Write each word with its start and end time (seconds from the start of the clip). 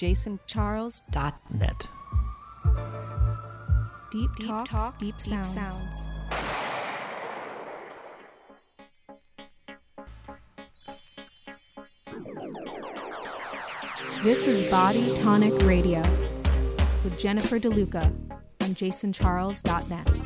jasoncharles.net. 0.00 1.88
Deep, 4.10 4.30
deep 4.36 4.48
talk, 4.48 4.66
talk, 4.66 4.98
deep, 4.98 5.14
deep 5.16 5.20
sounds. 5.20 5.52
sounds. 5.52 6.06
This 14.22 14.46
is 14.46 14.70
Body 14.70 15.14
Tonic 15.18 15.62
Radio 15.64 16.00
with 17.04 17.18
Jennifer 17.18 17.58
DeLuca 17.58 18.06
on 18.30 18.74
jasoncharles.net. 18.74 20.20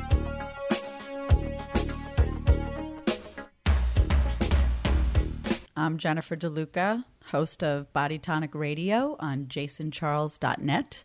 I'm 5.75 5.97
Jennifer 5.97 6.37
DeLuca, 6.37 7.03
host 7.31 7.63
of 7.63 7.91
Body 7.93 8.17
Tonic 8.17 8.53
Radio 8.53 9.15
on 9.19 9.45
jasoncharles.net. 9.45 11.03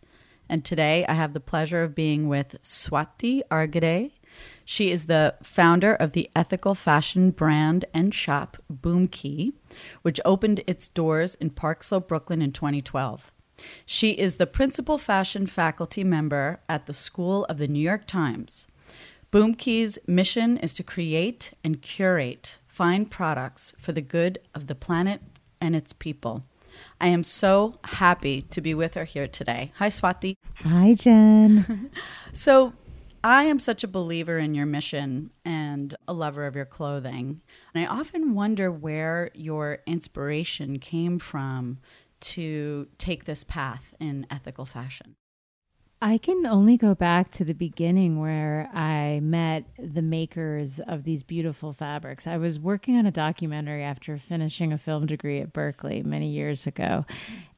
And 0.49 0.65
today 0.65 1.05
I 1.07 1.13
have 1.13 1.33
the 1.33 1.39
pleasure 1.39 1.83
of 1.83 1.95
being 1.95 2.27
with 2.27 2.61
Swati 2.61 3.41
Argade. 3.51 4.11
She 4.65 4.91
is 4.91 5.07
the 5.07 5.35
founder 5.41 5.93
of 5.93 6.13
the 6.13 6.29
ethical 6.35 6.75
fashion 6.75 7.31
brand 7.31 7.85
and 7.93 8.13
shop 8.13 8.57
Bhoomki, 8.71 9.53
which 10.01 10.21
opened 10.23 10.63
its 10.67 10.87
doors 10.87 11.35
in 11.35 11.49
Park 11.49 11.83
Slope, 11.83 12.07
Brooklyn 12.07 12.41
in 12.41 12.51
2012. 12.51 13.31
She 13.85 14.11
is 14.11 14.35
the 14.35 14.47
principal 14.47 14.97
fashion 14.97 15.47
faculty 15.47 16.03
member 16.03 16.59
at 16.67 16.85
the 16.85 16.93
School 16.93 17.45
of 17.45 17.57
the 17.57 17.67
New 17.67 17.79
York 17.79 18.07
Times. 18.07 18.67
Bhoomki's 19.31 19.97
mission 20.07 20.57
is 20.57 20.73
to 20.73 20.83
create 20.83 21.53
and 21.63 21.81
curate 21.81 22.57
fine 22.67 23.05
products 23.05 23.73
for 23.77 23.91
the 23.91 24.01
good 24.01 24.39
of 24.55 24.67
the 24.67 24.75
planet 24.75 25.21
and 25.61 25.75
its 25.75 25.93
people. 25.93 26.43
I 26.99 27.07
am 27.07 27.23
so 27.23 27.79
happy 27.83 28.41
to 28.43 28.61
be 28.61 28.73
with 28.73 28.95
her 28.95 29.05
here 29.05 29.27
today. 29.27 29.71
Hi, 29.75 29.89
Swati. 29.89 30.35
Hi, 30.63 30.93
Jen. 30.93 31.91
so, 32.33 32.73
I 33.23 33.43
am 33.43 33.59
such 33.59 33.83
a 33.83 33.87
believer 33.87 34.39
in 34.39 34.55
your 34.55 34.65
mission 34.65 35.29
and 35.45 35.93
a 36.07 36.13
lover 36.13 36.47
of 36.47 36.55
your 36.55 36.65
clothing. 36.65 37.41
And 37.73 37.83
I 37.83 37.87
often 37.87 38.33
wonder 38.33 38.71
where 38.71 39.29
your 39.35 39.79
inspiration 39.85 40.79
came 40.79 41.19
from 41.19 41.77
to 42.21 42.87
take 42.97 43.25
this 43.25 43.43
path 43.43 43.93
in 43.99 44.25
ethical 44.31 44.65
fashion. 44.65 45.15
I 46.03 46.17
can 46.17 46.47
only 46.47 46.77
go 46.77 46.95
back 46.95 47.31
to 47.33 47.43
the 47.45 47.53
beginning 47.53 48.19
where 48.19 48.71
I 48.73 49.19
met 49.19 49.65
the 49.77 50.01
makers 50.01 50.79
of 50.87 51.03
these 51.03 51.21
beautiful 51.21 51.73
fabrics. 51.73 52.25
I 52.25 52.37
was 52.37 52.57
working 52.57 52.97
on 52.97 53.05
a 53.05 53.11
documentary 53.11 53.83
after 53.83 54.17
finishing 54.17 54.73
a 54.73 54.79
film 54.79 55.05
degree 55.05 55.41
at 55.41 55.53
Berkeley 55.53 56.01
many 56.01 56.29
years 56.29 56.65
ago. 56.65 57.05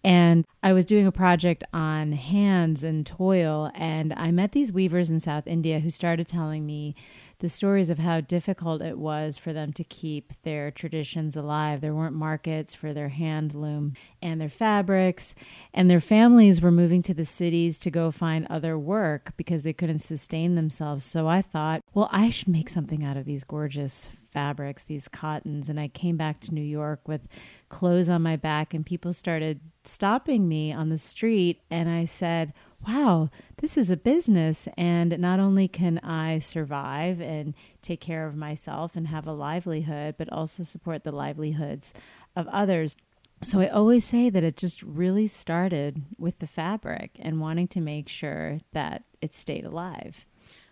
And 0.04 0.46
I 0.62 0.74
was 0.74 0.86
doing 0.86 1.08
a 1.08 1.12
project 1.12 1.64
on 1.72 2.12
hands 2.12 2.84
and 2.84 3.06
toil. 3.06 3.72
And 3.76 4.14
I 4.18 4.32
met 4.32 4.52
these 4.52 4.74
weavers 4.74 5.10
in 5.10 5.22
South 5.22 5.48
India 5.48 5.80
who 5.80 5.90
started 5.90 6.28
telling 6.28 6.66
me 6.66 6.96
the 7.44 7.50
stories 7.50 7.90
of 7.90 8.00
how 8.00 8.22
difficult 8.22 8.82
it 8.82 8.98
was 8.98 9.38
for 9.38 9.52
them 9.52 9.74
to 9.74 9.84
keep 9.84 10.32
their 10.44 10.72
traditions 10.72 11.36
alive. 11.36 11.82
There 11.82 11.94
weren't 11.94 12.16
markets 12.16 12.74
for 12.74 12.94
their 12.94 13.10
hand 13.10 13.54
loom 13.54 13.96
and 14.22 14.40
their 14.40 14.48
fabrics, 14.48 15.36
and 15.74 15.90
their 15.90 16.00
families 16.00 16.62
were 16.62 16.72
moving 16.72 17.02
to 17.04 17.14
the 17.14 17.26
cities 17.26 17.80
to 17.80 17.92
go 17.92 18.12
find 18.12 18.48
other 18.50 18.80
work 18.80 19.34
because 19.36 19.64
they 19.64 19.74
couldn't 19.74 20.00
sustain 20.00 20.56
themselves. 20.56 21.04
So 21.04 21.28
I 21.28 21.42
thought, 21.42 21.82
well, 21.94 22.08
I 22.14 22.30
should 22.30 22.48
make 22.48 22.70
something 22.70 23.04
out 23.04 23.18
of 23.18 23.26
these 23.26 23.44
gorgeous 23.44 24.08
fabrics, 24.32 24.86
these 24.86 25.10
cottons. 25.10 25.68
And 25.68 25.78
I 25.78 25.90
came 25.90 26.16
back 26.16 26.40
to 26.42 26.54
New 26.54 26.62
York 26.62 27.06
with 27.10 27.28
clothes 27.68 28.08
on 28.08 28.22
my 28.22 28.38
back, 28.38 28.74
and 28.74 28.86
people 28.86 29.12
started 29.12 29.60
stopping 29.84 30.48
me 30.48 30.72
on 30.72 30.88
the 30.88 30.98
street. 30.98 31.60
And 31.70 31.90
I 31.90 32.06
said, 32.06 32.54
wow, 32.88 33.30
this 33.58 33.78
is 33.78 33.90
a 33.90 33.98
business. 33.98 34.68
And 34.78 35.18
not 35.20 35.40
only 35.40 35.68
can 35.68 36.00
I 36.00 36.40
survive 36.40 37.22
and 37.22 37.54
take 37.82 38.02
care 38.02 38.28
of 38.28 38.36
myself 38.36 38.96
and 38.96 39.08
have 39.08 39.28
a 39.28 39.34
livelihood, 39.34 40.16
but 40.18 40.32
also 40.32 40.64
support 40.64 41.04
the 41.04 41.12
livelihoods 41.12 41.94
of 42.36 42.48
others. 42.48 42.96
So 43.42 43.60
I 43.60 43.68
always 43.68 44.06
say 44.06 44.30
that 44.30 44.44
it 44.44 44.56
just 44.56 44.82
really 44.82 45.28
started 45.28 46.02
with 46.18 46.40
the 46.40 46.48
fabric 46.48 47.18
and 47.20 47.42
wanting 47.42 47.68
to 47.70 47.82
make 47.82 48.08
sure 48.08 48.60
that 48.72 49.04
it 49.22 49.34
stayed 49.34 49.66
alive. 49.66 50.26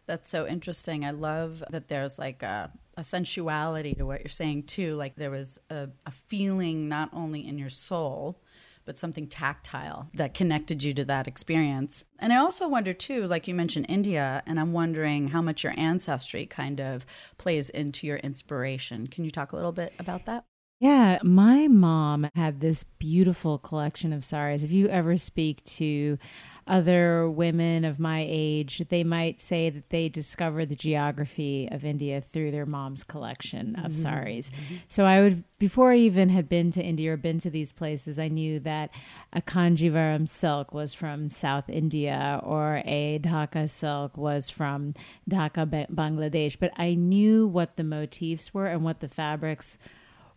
That's 0.08 0.30
so 0.30 0.48
interesting. 0.48 1.06
I 1.06 1.12
love 1.12 1.64
that 1.70 1.88
there's 1.88 2.18
like 2.18 2.44
a, 2.44 2.72
a 2.98 3.04
sensuality 3.04 3.94
to 3.96 4.06
what 4.06 4.22
you're 4.22 4.30
saying, 4.30 4.64
too. 4.64 4.96
Like 4.96 5.16
there 5.16 5.32
was 5.32 5.60
a, 5.70 5.90
a 6.06 6.12
feeling 6.12 6.90
not 6.90 7.10
only 7.14 7.48
in 7.48 7.58
your 7.58 7.70
soul, 7.70 8.42
but 8.86 8.98
something 8.98 9.28
tactile 9.28 10.10
that 10.14 10.34
connected 10.34 10.84
you 10.84 10.94
to 10.94 11.06
that 11.06 11.28
experience. 11.28 12.04
And 12.20 12.32
I 12.34 12.38
also 12.38 12.68
wonder, 12.68 12.94
too, 12.94 13.28
like 13.28 13.48
you 13.48 13.56
mentioned 13.56 13.86
India, 13.90 14.44
and 14.46 14.60
I'm 14.60 14.74
wondering 14.74 15.30
how 15.30 15.42
much 15.42 15.64
your 15.64 15.74
ancestry 15.78 16.46
kind 16.46 16.80
of 16.80 17.06
plays 17.38 17.70
into 17.70 18.08
your 18.08 18.18
inspiration. 18.18 19.08
Can 19.08 19.24
you 19.24 19.32
talk 19.32 19.52
a 19.52 19.56
little 19.56 19.72
bit 19.72 19.94
about 20.00 20.26
that? 20.26 20.46
Yeah, 20.80 21.20
my 21.22 21.68
mom 21.68 22.28
had 22.34 22.60
this 22.60 22.84
beautiful 22.98 23.60
collection 23.60 24.12
of 24.12 24.26
saris. 24.26 24.64
If 24.64 24.72
you 24.72 24.88
ever 24.88 25.16
speak 25.16 25.64
to 25.66 26.18
other 26.72 27.30
women 27.30 27.84
of 27.84 28.00
my 28.00 28.26
age, 28.28 28.82
they 28.88 29.04
might 29.04 29.42
say 29.42 29.70
that 29.70 29.90
they 29.90 30.08
discovered 30.08 30.70
the 30.70 30.76
geography 30.76 31.68
of 31.70 31.84
India 31.84 32.22
through 32.22 32.50
their 32.50 32.66
mom's 32.66 33.04
collection 33.04 33.76
of 33.76 33.92
mm-hmm. 33.92 34.02
saris. 34.02 34.50
Mm-hmm. 34.50 34.76
So 34.88 35.04
I 35.04 35.20
would, 35.20 35.44
before 35.60 35.92
I 35.92 35.98
even 35.98 36.30
had 36.30 36.48
been 36.48 36.72
to 36.72 36.82
India 36.82 37.12
or 37.12 37.18
been 37.18 37.40
to 37.42 37.50
these 37.50 37.74
places, 37.74 38.18
I 38.18 38.30
knew 38.30 38.62
that 38.62 38.90
a 39.34 39.42
Kanjivaram 39.42 40.30
silk 40.30 40.74
was 40.74 40.94
from 40.94 41.30
South 41.30 41.70
India 41.70 42.40
or 42.42 42.82
a 42.86 43.20
Dhaka 43.22 43.70
silk 43.70 44.16
was 44.16 44.50
from 44.50 44.96
Dhaka, 45.30 45.88
Bangladesh. 45.94 46.58
But 46.58 46.72
I 46.78 46.94
knew 46.94 47.48
what 47.48 47.76
the 47.76 47.84
motifs 47.84 48.54
were 48.54 48.68
and 48.68 48.84
what 48.84 49.02
the 49.02 49.10
fabrics 49.10 49.78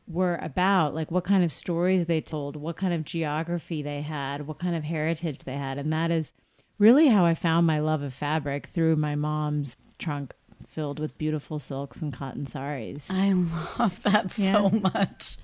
were 0.06 0.38
about 0.42 0.94
like 0.94 1.10
what 1.10 1.24
kind 1.24 1.42
of 1.42 1.52
stories 1.52 2.06
they 2.06 2.20
told 2.20 2.56
what 2.56 2.76
kind 2.76 2.92
of 2.92 3.04
geography 3.04 3.82
they 3.82 4.02
had 4.02 4.46
what 4.46 4.58
kind 4.58 4.76
of 4.76 4.84
heritage 4.84 5.38
they 5.44 5.56
had. 5.56 5.78
And 5.78 5.92
that 5.92 6.10
is 6.10 6.32
really 6.78 7.08
how 7.08 7.24
i 7.24 7.34
found 7.34 7.66
my 7.66 7.78
love 7.78 8.02
of 8.02 8.12
fabric 8.12 8.66
through 8.74 8.96
my 8.96 9.14
mom's 9.14 9.76
trunk 9.98 10.34
filled 10.66 10.98
with 10.98 11.16
beautiful 11.16 11.58
silks 11.58 12.02
and 12.02 12.12
cotton 12.12 12.46
saris. 12.46 13.06
I 13.10 13.32
love 13.78 14.02
that 14.02 14.36
yeah. 14.36 14.52
so 14.52 14.70
much. 14.70 15.38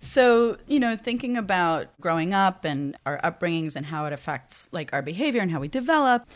So 0.00 0.58
you 0.66 0.78
know 0.78 0.96
thinking 0.96 1.36
about 1.36 1.88
growing 2.00 2.34
up 2.34 2.64
and 2.64 2.96
our 3.06 3.20
upbringings 3.22 3.76
and 3.76 3.86
how 3.86 4.04
it 4.06 4.12
affects 4.12 4.68
like 4.72 4.92
our 4.92 5.02
behavior 5.02 5.40
and 5.40 5.50
how 5.50 5.60
we 5.60 5.68
develop 5.68 6.26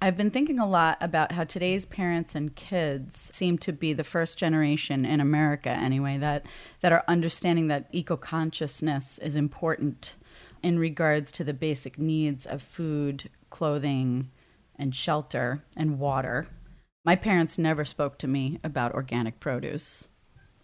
I've 0.00 0.16
been 0.16 0.30
thinking 0.30 0.58
a 0.58 0.68
lot 0.68 0.98
about 1.00 1.32
how 1.32 1.44
today's 1.44 1.86
parents 1.86 2.34
and 2.34 2.54
kids 2.54 3.30
seem 3.32 3.56
to 3.58 3.72
be 3.72 3.94
the 3.94 4.04
first 4.04 4.36
generation 4.36 5.06
in 5.06 5.20
America 5.20 5.70
anyway 5.70 6.18
that 6.18 6.44
that 6.82 6.92
are 6.92 7.02
understanding 7.08 7.68
that 7.68 7.88
eco-consciousness 7.92 9.18
is 9.18 9.36
important 9.36 10.14
in 10.62 10.78
regards 10.78 11.32
to 11.32 11.44
the 11.44 11.54
basic 11.54 11.98
needs 11.98 12.44
of 12.44 12.60
food, 12.60 13.30
clothing, 13.48 14.30
and 14.78 14.94
shelter 14.94 15.64
and 15.76 15.98
water. 15.98 16.46
My 17.04 17.16
parents 17.16 17.56
never 17.56 17.86
spoke 17.86 18.18
to 18.18 18.28
me 18.28 18.60
about 18.62 18.94
organic 18.94 19.40
produce 19.40 20.08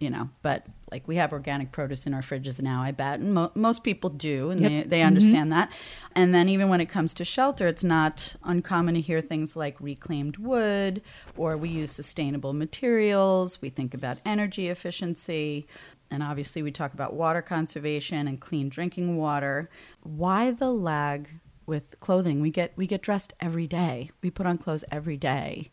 you 0.03 0.11
know, 0.11 0.29
but 0.43 0.67
like 0.91 1.07
we 1.07 1.15
have 1.15 1.33
organic 1.33 1.71
produce 1.71 2.09
in 2.09 2.13
our 2.13 2.23
fridges 2.23 2.61
now, 2.61 2.83
I 2.83 2.91
bet. 2.91 3.21
And 3.21 3.35
mo- 3.35 3.53
most 3.55 3.85
people 3.85 4.11
do, 4.11 4.51
and 4.51 4.61
yep. 4.61 4.71
they, 4.71 4.89
they 4.89 4.99
mm-hmm. 4.99 5.07
understand 5.07 5.53
mm-hmm. 5.53 5.61
that. 5.61 5.73
And 6.17 6.35
then 6.35 6.49
even 6.49 6.69
when 6.69 6.81
it 6.81 6.89
comes 6.89 7.15
to 7.15 7.25
shelter, 7.25 7.69
it's 7.69 7.85
not 7.85 8.35
uncommon 8.43 8.97
to 8.97 9.01
hear 9.01 9.21
things 9.21 9.55
like 9.55 9.81
reclaimed 9.81 10.39
wood 10.39 11.03
or 11.37 11.57
we 11.57 11.69
use 11.69 11.93
sustainable 11.93 12.53
materials. 12.53 13.63
We 13.63 13.71
think 13.71 13.95
about 13.95 14.19
energy 14.27 14.69
efficiency. 14.69 15.69
And 16.11 16.21
obviously, 16.21 16.63
we 16.65 16.73
talk 16.73 16.93
about 16.93 17.15
water 17.15 17.41
conservation 17.41 18.27
and 18.27 18.41
clean 18.41 18.69
drinking 18.69 19.17
water. 19.17 19.71
Why 20.03 20.51
the 20.51 20.71
lag 20.71 21.29
with 21.65 21.99
clothing? 22.01 22.41
We 22.43 22.51
get 22.51 22.73
we 22.77 22.89
get 22.89 23.03
dressed 23.03 23.33
every 23.41 23.69
day. 23.69 24.11
We 24.21 24.31
put 24.31 24.47
on 24.47 24.59
clothes 24.59 24.85
every 24.91 25.17
day. 25.17 25.71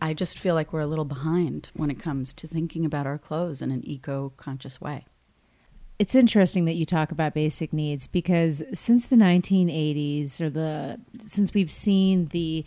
I 0.00 0.14
just 0.14 0.38
feel 0.38 0.54
like 0.54 0.72
we're 0.72 0.80
a 0.80 0.86
little 0.86 1.04
behind 1.04 1.70
when 1.74 1.90
it 1.90 1.98
comes 1.98 2.32
to 2.34 2.46
thinking 2.46 2.84
about 2.84 3.06
our 3.06 3.18
clothes 3.18 3.60
in 3.60 3.70
an 3.70 3.86
eco 3.86 4.32
conscious 4.36 4.80
way. 4.80 5.06
It's 5.98 6.14
interesting 6.14 6.64
that 6.66 6.76
you 6.76 6.86
talk 6.86 7.10
about 7.10 7.34
basic 7.34 7.72
needs 7.72 8.06
because 8.06 8.62
since 8.72 9.06
the 9.06 9.16
1980s 9.16 10.40
or 10.40 10.48
the 10.48 11.00
since 11.26 11.52
we've 11.52 11.70
seen 11.70 12.26
the 12.26 12.64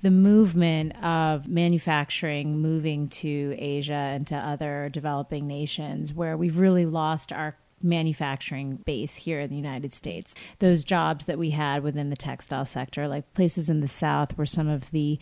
the 0.00 0.10
movement 0.10 0.94
of 1.02 1.48
manufacturing 1.48 2.58
moving 2.58 3.08
to 3.08 3.54
Asia 3.58 3.92
and 3.92 4.26
to 4.26 4.34
other 4.34 4.90
developing 4.92 5.46
nations 5.46 6.12
where 6.12 6.36
we've 6.36 6.58
really 6.58 6.84
lost 6.84 7.32
our 7.32 7.56
manufacturing 7.84 8.76
base 8.76 9.16
here 9.16 9.40
in 9.40 9.50
the 9.50 9.56
United 9.56 9.92
States. 9.92 10.34
Those 10.58 10.82
jobs 10.84 11.26
that 11.26 11.38
we 11.38 11.50
had 11.50 11.82
within 11.82 12.10
the 12.10 12.16
textile 12.16 12.64
sector, 12.64 13.06
like 13.06 13.32
places 13.34 13.70
in 13.70 13.80
the 13.80 13.88
South 13.88 14.36
where 14.36 14.46
some 14.46 14.68
of 14.68 14.90
the, 14.90 15.18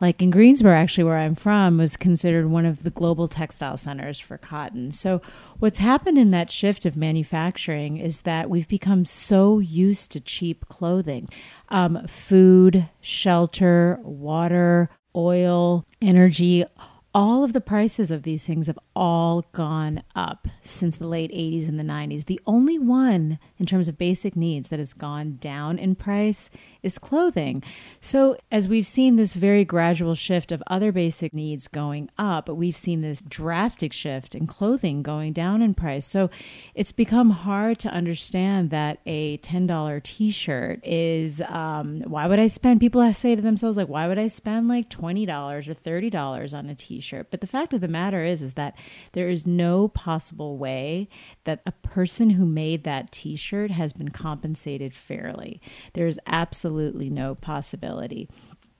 like 0.00 0.22
in 0.22 0.30
Greensboro, 0.30 0.72
actually, 0.74 1.04
where 1.04 1.18
I'm 1.18 1.34
from, 1.34 1.78
was 1.78 1.96
considered 1.96 2.46
one 2.50 2.66
of 2.66 2.82
the 2.82 2.90
global 2.90 3.28
textile 3.28 3.76
centers 3.76 4.18
for 4.18 4.38
cotton. 4.38 4.90
So, 4.92 5.20
what's 5.58 5.78
happened 5.78 6.18
in 6.18 6.30
that 6.32 6.50
shift 6.50 6.86
of 6.86 6.96
manufacturing 6.96 7.98
is 7.98 8.22
that 8.22 8.50
we've 8.50 8.68
become 8.68 9.04
so 9.04 9.58
used 9.58 10.10
to 10.12 10.20
cheap 10.20 10.68
clothing. 10.68 11.28
Um, 11.68 12.06
food, 12.06 12.88
shelter, 13.00 14.00
water, 14.02 14.90
oil, 15.14 15.86
energy 16.00 16.64
all 17.16 17.42
of 17.42 17.54
the 17.54 17.62
prices 17.62 18.10
of 18.10 18.24
these 18.24 18.44
things 18.44 18.66
have 18.66 18.78
all 18.94 19.42
gone 19.52 20.02
up 20.14 20.46
since 20.62 20.98
the 20.98 21.06
late 21.06 21.32
80s 21.32 21.66
and 21.66 21.80
the 21.80 21.82
90s. 21.82 22.26
The 22.26 22.38
only 22.46 22.78
one 22.78 23.38
in 23.56 23.64
terms 23.64 23.88
of 23.88 23.96
basic 23.96 24.36
needs 24.36 24.68
that 24.68 24.78
has 24.78 24.92
gone 24.92 25.38
down 25.40 25.78
in 25.78 25.94
price 25.94 26.50
is 26.82 26.98
clothing. 26.98 27.62
So, 28.02 28.36
as 28.52 28.68
we've 28.68 28.86
seen 28.86 29.16
this 29.16 29.32
very 29.32 29.64
gradual 29.64 30.14
shift 30.14 30.52
of 30.52 30.62
other 30.66 30.92
basic 30.92 31.32
needs 31.32 31.68
going 31.68 32.10
up, 32.18 32.50
we've 32.50 32.76
seen 32.76 33.00
this 33.00 33.22
drastic 33.22 33.94
shift 33.94 34.34
in 34.34 34.46
clothing 34.46 35.02
going 35.02 35.32
down 35.32 35.62
in 35.62 35.72
price. 35.72 36.04
So, 36.04 36.28
it's 36.74 36.92
become 36.92 37.30
hard 37.30 37.78
to 37.78 37.88
understand 37.88 38.68
that 38.70 39.00
a 39.06 39.38
$10 39.38 40.02
t 40.02 40.30
shirt 40.30 40.86
is 40.86 41.40
um, 41.48 42.00
why 42.00 42.26
would 42.26 42.38
I 42.38 42.48
spend? 42.48 42.80
People 42.80 43.10
say 43.14 43.34
to 43.34 43.40
themselves, 43.40 43.78
like, 43.78 43.88
why 43.88 44.06
would 44.06 44.18
I 44.18 44.28
spend 44.28 44.68
like 44.68 44.90
$20 44.90 45.26
or 45.66 45.74
$30 45.74 46.54
on 46.54 46.68
a 46.68 46.74
t 46.74 47.00
shirt? 47.00 47.05
But 47.30 47.40
the 47.40 47.46
fact 47.46 47.72
of 47.72 47.80
the 47.80 47.88
matter 47.88 48.24
is, 48.24 48.42
is 48.42 48.54
that 48.54 48.76
there 49.12 49.28
is 49.28 49.46
no 49.46 49.88
possible 49.88 50.56
way 50.56 51.08
that 51.44 51.62
a 51.66 51.72
person 51.72 52.30
who 52.30 52.46
made 52.46 52.84
that 52.84 53.12
t 53.12 53.36
shirt 53.36 53.70
has 53.70 53.92
been 53.92 54.10
compensated 54.10 54.94
fairly. 54.94 55.60
There 55.94 56.06
is 56.06 56.18
absolutely 56.26 57.10
no 57.10 57.34
possibility. 57.34 58.28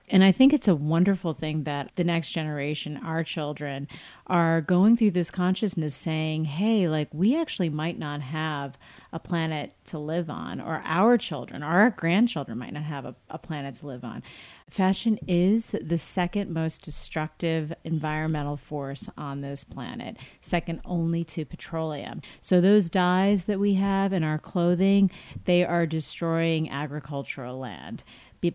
And 0.09 0.23
I 0.23 0.31
think 0.31 0.53
it's 0.53 0.69
a 0.69 0.75
wonderful 0.75 1.33
thing 1.33 1.63
that 1.63 1.91
the 1.97 2.03
next 2.03 2.31
generation, 2.31 2.97
our 3.03 3.25
children, 3.25 3.89
are 4.25 4.61
going 4.61 4.95
through 4.95 5.11
this 5.11 5.29
consciousness 5.29 5.95
saying, 5.95 6.45
hey, 6.45 6.87
like 6.87 7.09
we 7.11 7.37
actually 7.37 7.69
might 7.69 7.99
not 7.99 8.21
have 8.21 8.77
a 9.11 9.19
planet 9.19 9.73
to 9.87 9.99
live 9.99 10.29
on, 10.29 10.61
or 10.61 10.81
our 10.85 11.17
children, 11.17 11.61
or 11.61 11.67
our 11.67 11.89
grandchildren 11.89 12.57
might 12.57 12.73
not 12.73 12.83
have 12.83 13.05
a, 13.05 13.15
a 13.29 13.37
planet 13.37 13.75
to 13.75 13.87
live 13.87 14.05
on. 14.05 14.23
Fashion 14.69 15.17
is 15.27 15.71
the 15.81 15.97
second 15.97 16.51
most 16.51 16.81
destructive 16.81 17.73
environmental 17.85 18.57
force 18.57 19.09
on 19.17 19.39
this 19.41 19.63
planet, 19.63 20.17
second 20.41 20.81
only 20.83 21.23
to 21.23 21.45
petroleum. 21.45 22.21
So, 22.41 22.59
those 22.59 22.89
dyes 22.89 23.45
that 23.45 23.61
we 23.61 23.75
have 23.75 24.11
in 24.11 24.23
our 24.23 24.37
clothing, 24.37 25.09
they 25.45 25.63
are 25.63 25.85
destroying 25.85 26.69
agricultural 26.69 27.57
land 27.57 28.03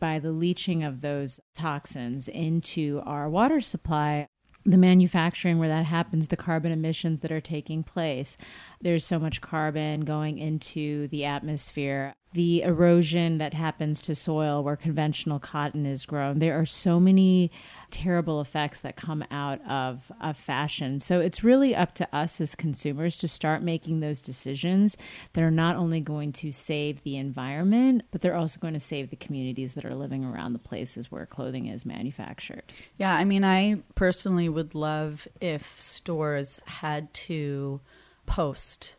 by 0.01 0.19
the 0.19 0.33
leaching 0.33 0.83
of 0.83 1.01
those 1.01 1.41
toxins 1.55 2.29
into 2.29 3.03
our 3.05 3.29
water 3.29 3.61
supply 3.61 4.29
the 4.65 4.77
manufacturing 4.77 5.59
where 5.59 5.69
that 5.69 5.87
happens, 5.87 6.29
the 6.29 6.37
carbon 6.37 6.71
emissions 6.71 7.21
that 7.21 7.33
are 7.33 7.41
taking 7.41 7.83
place. 7.83 8.37
There's 8.81 9.05
so 9.05 9.19
much 9.19 9.41
carbon 9.41 10.03
going 10.03 10.39
into 10.39 11.09
the 11.09 11.25
atmosphere 11.25 12.15
the 12.33 12.63
erosion 12.63 13.39
that 13.39 13.55
happens 13.55 14.01
to 14.03 14.15
soil 14.15 14.63
where 14.63 14.77
conventional 14.77 15.39
cotton 15.39 15.85
is 15.85 16.07
grown. 16.07 16.39
There 16.39 16.59
are 16.59 16.67
so 16.67 16.99
many 16.99 17.51
terrible 17.91 18.41
effects 18.41 18.81
that 18.81 18.97
come 18.97 19.25
out 19.31 19.61
of, 19.69 20.11
of 20.21 20.37
fashion. 20.37 20.99
So 20.99 21.21
it's 21.21 21.45
really 21.45 21.75
up 21.75 21.95
to 21.97 22.17
us 22.17 22.41
as 22.41 22.55
consumers 22.55 23.17
to 23.19 23.29
start 23.29 23.63
making 23.63 24.01
those 24.01 24.21
decisions 24.21 24.97
that 25.35 25.45
are 25.45 25.51
not 25.51 25.77
only 25.77 26.01
going 26.01 26.33
to 26.33 26.53
save 26.53 27.03
the 27.03 27.17
environment, 27.17 28.03
but 28.11 28.23
they're 28.23 28.35
also 28.35 28.59
going 28.59 28.75
to 28.75 28.81
save 28.81 29.11
the 29.11 29.17
communities 29.17 29.75
that 29.75 29.85
are 29.85 29.95
living 29.95 30.25
around 30.25 30.55
the 30.55 30.59
places 30.59 31.13
where 31.13 31.27
clothing 31.27 31.67
is 31.67 31.85
manufactured. 31.85 32.63
Yeah, 32.97 33.15
I 33.15 33.25
mean, 33.25 33.45
I 33.45 33.83
personally 33.95 34.49
would 34.49 34.75
love 34.75 35.29
if 35.41 35.79
stores 35.79 36.59
had 36.65 37.13
to 37.15 37.81
post 38.25 38.97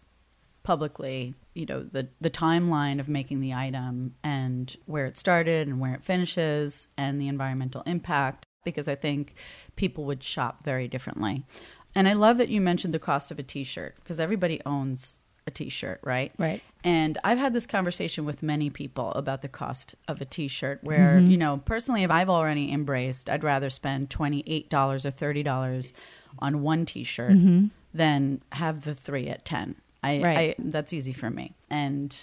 publicly 0.62 1.33
you 1.53 1.65
know 1.65 1.83
the 1.83 2.07
the 2.19 2.29
timeline 2.29 3.00
of 3.00 3.07
making 3.07 3.39
the 3.39 3.53
item 3.53 4.15
and 4.23 4.75
where 4.85 5.05
it 5.05 5.17
started 5.17 5.67
and 5.67 5.79
where 5.79 5.94
it 5.94 6.03
finishes 6.03 6.88
and 6.97 7.19
the 7.19 7.27
environmental 7.27 7.83
impact 7.85 8.45
because 8.63 8.88
I 8.88 8.95
think 8.95 9.35
people 9.75 10.05
would 10.05 10.23
shop 10.23 10.63
very 10.63 10.88
differently. 10.88 11.44
And 11.95 12.07
I 12.07 12.13
love 12.13 12.38
that 12.38 12.50
you 12.50 12.61
mentioned 12.61 12.94
the 12.94 13.00
cost 13.00 13.31
of 13.31 13.39
a 13.39 13.44
t-shirt 13.44 13.95
because 13.97 14.19
everybody 14.19 14.61
owns 14.65 15.19
a 15.45 15.51
t-shirt, 15.51 16.00
right? 16.03 16.31
Right. 16.38 16.63
And 16.83 17.17
I've 17.23 17.38
had 17.38 17.53
this 17.53 17.67
conversation 17.67 18.25
with 18.25 18.41
many 18.41 18.69
people 18.69 19.11
about 19.11 19.41
the 19.41 19.49
cost 19.49 19.95
of 20.07 20.21
a 20.21 20.25
t-shirt 20.25 20.79
where, 20.83 21.17
mm-hmm. 21.17 21.29
you 21.29 21.38
know, 21.38 21.61
personally 21.65 22.03
if 22.03 22.11
I've 22.11 22.29
already 22.29 22.71
embraced, 22.71 23.29
I'd 23.29 23.44
rather 23.44 23.69
spend 23.69 24.09
$28 24.09 24.73
or 24.73 25.11
$30 25.11 25.91
on 26.39 26.61
one 26.61 26.85
t-shirt 26.85 27.33
mm-hmm. 27.33 27.65
than 27.94 28.41
have 28.53 28.85
the 28.85 28.95
3 28.95 29.27
at 29.27 29.45
10 29.45 29.75
I, 30.03 30.21
right. 30.21 30.38
I 30.38 30.55
that's 30.59 30.94
easy 30.94 31.13
for 31.13 31.29
me. 31.29 31.55
And 31.69 32.15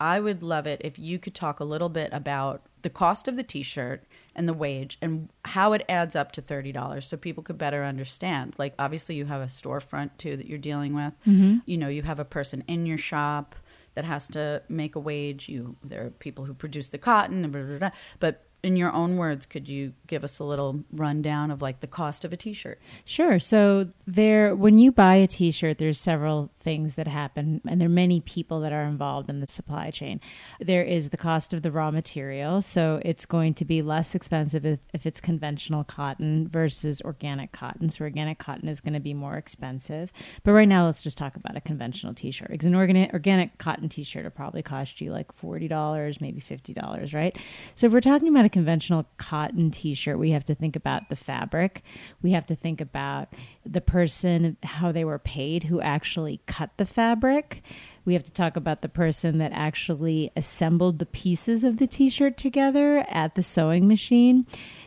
I 0.00 0.20
would 0.20 0.42
love 0.42 0.66
it 0.66 0.80
if 0.84 0.98
you 0.98 1.18
could 1.18 1.34
talk 1.34 1.60
a 1.60 1.64
little 1.64 1.88
bit 1.88 2.12
about 2.12 2.62
the 2.82 2.90
cost 2.90 3.28
of 3.28 3.36
the 3.36 3.42
t-shirt 3.42 4.04
and 4.34 4.48
the 4.48 4.52
wage 4.52 4.98
and 5.00 5.30
how 5.44 5.72
it 5.72 5.84
adds 5.88 6.16
up 6.16 6.32
to 6.32 6.42
$30 6.42 7.02
so 7.02 7.16
people 7.16 7.42
could 7.42 7.56
better 7.56 7.84
understand. 7.84 8.54
Like 8.58 8.74
obviously 8.78 9.14
you 9.14 9.24
have 9.26 9.40
a 9.40 9.46
storefront 9.46 10.10
too 10.18 10.36
that 10.36 10.46
you're 10.46 10.58
dealing 10.58 10.94
with. 10.94 11.14
Mm-hmm. 11.26 11.58
You 11.66 11.78
know, 11.78 11.88
you 11.88 12.02
have 12.02 12.18
a 12.18 12.24
person 12.24 12.64
in 12.66 12.86
your 12.86 12.98
shop 12.98 13.54
that 13.94 14.04
has 14.04 14.28
to 14.28 14.62
make 14.68 14.96
a 14.96 15.00
wage. 15.00 15.48
You 15.48 15.76
there 15.82 16.06
are 16.06 16.10
people 16.10 16.44
who 16.44 16.54
produce 16.54 16.88
the 16.88 16.98
cotton 16.98 17.44
and 17.44 17.52
blah, 17.52 17.62
blah, 17.62 17.78
blah. 17.78 17.90
but 18.20 18.46
in 18.64 18.76
your 18.76 18.92
own 18.92 19.16
words, 19.16 19.46
could 19.46 19.68
you 19.68 19.92
give 20.06 20.24
us 20.24 20.38
a 20.38 20.44
little 20.44 20.82
rundown 20.92 21.50
of 21.50 21.62
like 21.62 21.80
the 21.80 21.86
cost 21.86 22.24
of 22.24 22.32
a 22.32 22.36
t-shirt? 22.36 22.80
Sure. 23.04 23.38
So 23.38 23.88
there, 24.06 24.56
when 24.56 24.78
you 24.78 24.90
buy 24.90 25.16
a 25.16 25.26
t-shirt, 25.26 25.78
there's 25.78 26.00
several 26.00 26.50
things 26.60 26.94
that 26.94 27.06
happen, 27.06 27.60
and 27.68 27.80
there 27.80 27.86
are 27.86 27.90
many 27.90 28.20
people 28.20 28.60
that 28.60 28.72
are 28.72 28.84
involved 28.84 29.28
in 29.28 29.40
the 29.40 29.46
supply 29.48 29.90
chain. 29.90 30.20
There 30.60 30.82
is 30.82 31.10
the 31.10 31.16
cost 31.16 31.52
of 31.52 31.62
the 31.62 31.70
raw 31.70 31.90
material, 31.90 32.62
so 32.62 33.00
it's 33.04 33.26
going 33.26 33.54
to 33.54 33.64
be 33.64 33.82
less 33.82 34.14
expensive 34.14 34.64
if, 34.64 34.80
if 34.92 35.06
it's 35.06 35.20
conventional 35.20 35.84
cotton 35.84 36.48
versus 36.48 37.02
organic 37.02 37.52
cotton. 37.52 37.90
So 37.90 38.04
organic 38.04 38.38
cotton 38.38 38.68
is 38.68 38.80
going 38.80 38.94
to 38.94 39.00
be 39.00 39.14
more 39.14 39.36
expensive. 39.36 40.10
But 40.42 40.52
right 40.52 40.68
now, 40.68 40.86
let's 40.86 41.02
just 41.02 41.18
talk 41.18 41.36
about 41.36 41.56
a 41.56 41.60
conventional 41.60 42.14
t-shirt. 42.14 42.50
Because 42.50 42.66
an 42.66 42.74
organic 42.74 43.12
organic 43.12 43.58
cotton 43.58 43.88
t-shirt 43.88 44.24
will 44.24 44.30
probably 44.30 44.62
cost 44.62 45.00
you 45.00 45.12
like 45.12 45.32
forty 45.32 45.68
dollars, 45.68 46.20
maybe 46.20 46.40
fifty 46.40 46.72
dollars, 46.72 47.12
right? 47.12 47.36
So 47.76 47.86
if 47.86 47.92
we're 47.92 48.00
talking 48.00 48.28
about 48.28 48.46
a 48.46 48.48
conventional 48.54 49.04
cotton 49.16 49.72
t-shirt, 49.72 50.16
we 50.16 50.30
have 50.30 50.44
to 50.44 50.54
think 50.54 50.76
about 50.76 51.08
the 51.08 51.16
fabric. 51.16 51.82
We 52.22 52.30
have 52.30 52.46
to 52.46 52.54
think 52.54 52.80
about 52.80 53.34
the 53.66 53.80
person, 53.80 54.56
how 54.62 54.92
they 54.92 55.04
were 55.04 55.18
paid, 55.18 55.64
who 55.64 55.80
actually 55.80 56.40
cut 56.46 56.70
the 56.76 56.86
fabric. 56.86 57.64
We 58.04 58.14
have 58.14 58.24
to 58.24 58.32
talk 58.32 58.56
about 58.56 58.82
the 58.82 58.88
person 58.88 59.38
that 59.38 59.52
actually 59.52 60.30
assembled 60.36 60.98
the 60.98 61.06
pieces 61.06 61.64
of 61.64 61.78
the 61.78 61.86
t 61.86 62.08
shirt 62.08 62.36
together 62.36 63.04
at 63.08 63.34
the 63.34 63.42
sewing 63.42 63.88
machine 63.88 64.46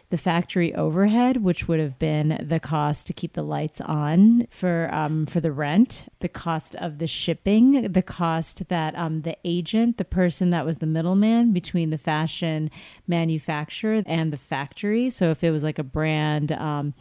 the 0.09 0.17
factory 0.17 0.73
overhead, 0.73 1.43
which 1.43 1.67
would 1.67 1.81
have 1.81 1.99
been 1.99 2.41
the 2.41 2.61
cost 2.61 3.07
to 3.07 3.13
keep 3.13 3.33
the 3.33 3.43
lights 3.43 3.81
on 3.81 4.47
for 4.49 4.89
um, 4.93 5.25
for 5.25 5.41
the 5.41 5.51
rent, 5.51 6.05
the 6.21 6.29
cost 6.29 6.75
of 6.75 6.99
the 6.99 7.07
shipping, 7.07 7.91
the 7.91 8.01
cost 8.01 8.69
that 8.69 8.97
um, 8.97 9.21
the 9.21 9.37
agent, 9.43 9.97
the 9.97 10.05
person 10.05 10.49
that 10.51 10.65
was 10.65 10.77
the 10.77 10.85
middleman 10.85 11.51
between 11.51 11.89
the 11.89 11.97
fashion 11.97 12.71
manufacturer 13.05 14.01
and 14.05 14.31
the 14.31 14.37
factory. 14.37 15.09
So 15.09 15.29
if 15.29 15.43
it 15.43 15.51
was 15.51 15.63
like 15.63 15.79
a 15.79 15.83
brand. 15.83 16.51
Um, 16.53 16.93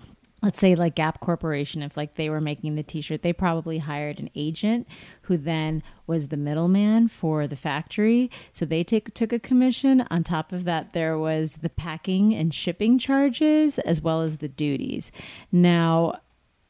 let's 0.47 0.61
say 0.61 0.77
like 0.77 0.95
Gap 0.95 1.19
Corporation, 1.19 1.83
if 1.83 1.97
like 1.97 2.15
they 2.15 2.31
were 2.31 2.41
making 2.41 2.77
the 2.77 2.85
t-shirt, 2.85 3.23
they 3.23 3.33
probably 3.33 3.79
hired 3.79 4.21
an 4.21 4.31
agent 4.37 4.87
who 5.23 5.37
then 5.37 5.83
was 6.07 6.29
the 6.29 6.37
middleman 6.37 7.09
for 7.09 7.49
the 7.49 7.57
factory. 7.57 8.31
So 8.53 8.65
they 8.65 8.85
take, 8.85 9.13
took 9.13 9.33
a 9.33 9.41
commission. 9.41 10.07
On 10.09 10.23
top 10.23 10.53
of 10.53 10.63
that, 10.63 10.93
there 10.93 11.19
was 11.19 11.55
the 11.63 11.69
packing 11.69 12.33
and 12.33 12.55
shipping 12.55 12.97
charges 12.97 13.81
as 13.81 14.01
well 14.01 14.23
as 14.23 14.37
the 14.37 14.47
duties. 14.47 15.11
Now, 15.51 16.21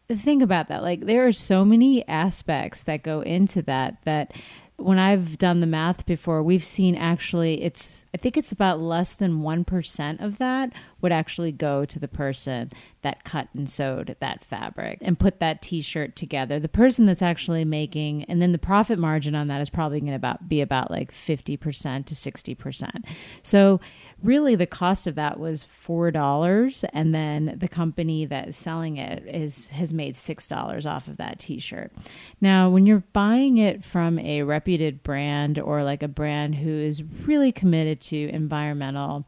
think 0.09 0.43
about 0.43 0.69
that. 0.69 0.83
Like 0.83 1.05
there 1.05 1.27
are 1.27 1.33
so 1.33 1.63
many 1.63 2.09
aspects 2.09 2.83
that 2.85 3.03
go 3.03 3.21
into 3.21 3.61
that 3.63 3.99
that 4.07 4.33
when 4.79 4.99
I've 4.99 5.39
done 5.39 5.61
the 5.61 5.67
math 5.67 6.05
before, 6.05 6.43
we've 6.43 6.65
seen 6.65 6.97
actually 6.97 7.63
it's 7.63 8.03
I 8.13 8.19
think 8.19 8.39
it's 8.39 8.53
about 8.53 8.81
less 8.81 9.13
than 9.13 9.43
1% 9.43 10.25
of 10.25 10.39
that 10.39 10.73
would 11.03 11.13
actually 11.13 11.53
go 11.53 11.85
to 11.85 11.99
the 11.99 12.09
person 12.09 12.73
that 13.03 13.25
cut 13.25 13.49
and 13.53 13.69
sewed 13.69 14.17
that 14.21 14.43
fabric 14.43 14.99
and 15.03 15.19
put 15.19 15.39
that 15.41 15.61
t-shirt 15.61 16.17
together. 16.17 16.59
The 16.59 16.69
person 16.69 17.05
that's 17.05 17.21
actually 17.21 17.67
making 17.67 18.25
and 18.25 18.41
then 18.41 18.53
the 18.53 18.59
profit 18.59 18.99
margin 18.99 19.35
on 19.35 19.49
that 19.49 19.61
is 19.61 19.69
probably 19.69 20.01
going 20.01 20.13
to 20.13 20.17
about 20.17 20.49
be 20.49 20.63
about 20.63 20.91
like 20.91 21.13
50% 21.13 22.07
to 22.07 22.15
60%. 22.15 23.05
So 23.43 23.81
really 24.23 24.55
the 24.55 24.67
cost 24.67 25.07
of 25.07 25.15
that 25.15 25.39
was 25.39 25.67
$4 25.87 26.85
and 26.93 27.15
then 27.15 27.57
the 27.59 27.69
company 27.69 28.25
that 28.25 28.49
is 28.49 28.57
selling 28.57 28.97
it 28.97 29.25
is 29.27 29.69
has 29.69 29.93
made 29.93 30.15
$6 30.15 30.87
off 30.87 31.09
of 31.09 31.17
that 31.19 31.39
t-shirt. 31.39 31.93
Now, 32.41 32.69
when 32.71 32.87
you're 32.87 33.05
buying 33.13 33.59
it 33.59 33.85
from 33.85 34.19
a 34.19 34.43
reputed 34.43 35.03
brand 35.03 35.59
or 35.59 35.83
like 35.85 36.03
a 36.03 36.09
brand 36.09 36.57
who 36.57 36.71
is 36.71 37.03
really 37.03 37.53
committed 37.53 38.01
to 38.03 38.29
environmental 38.31 39.27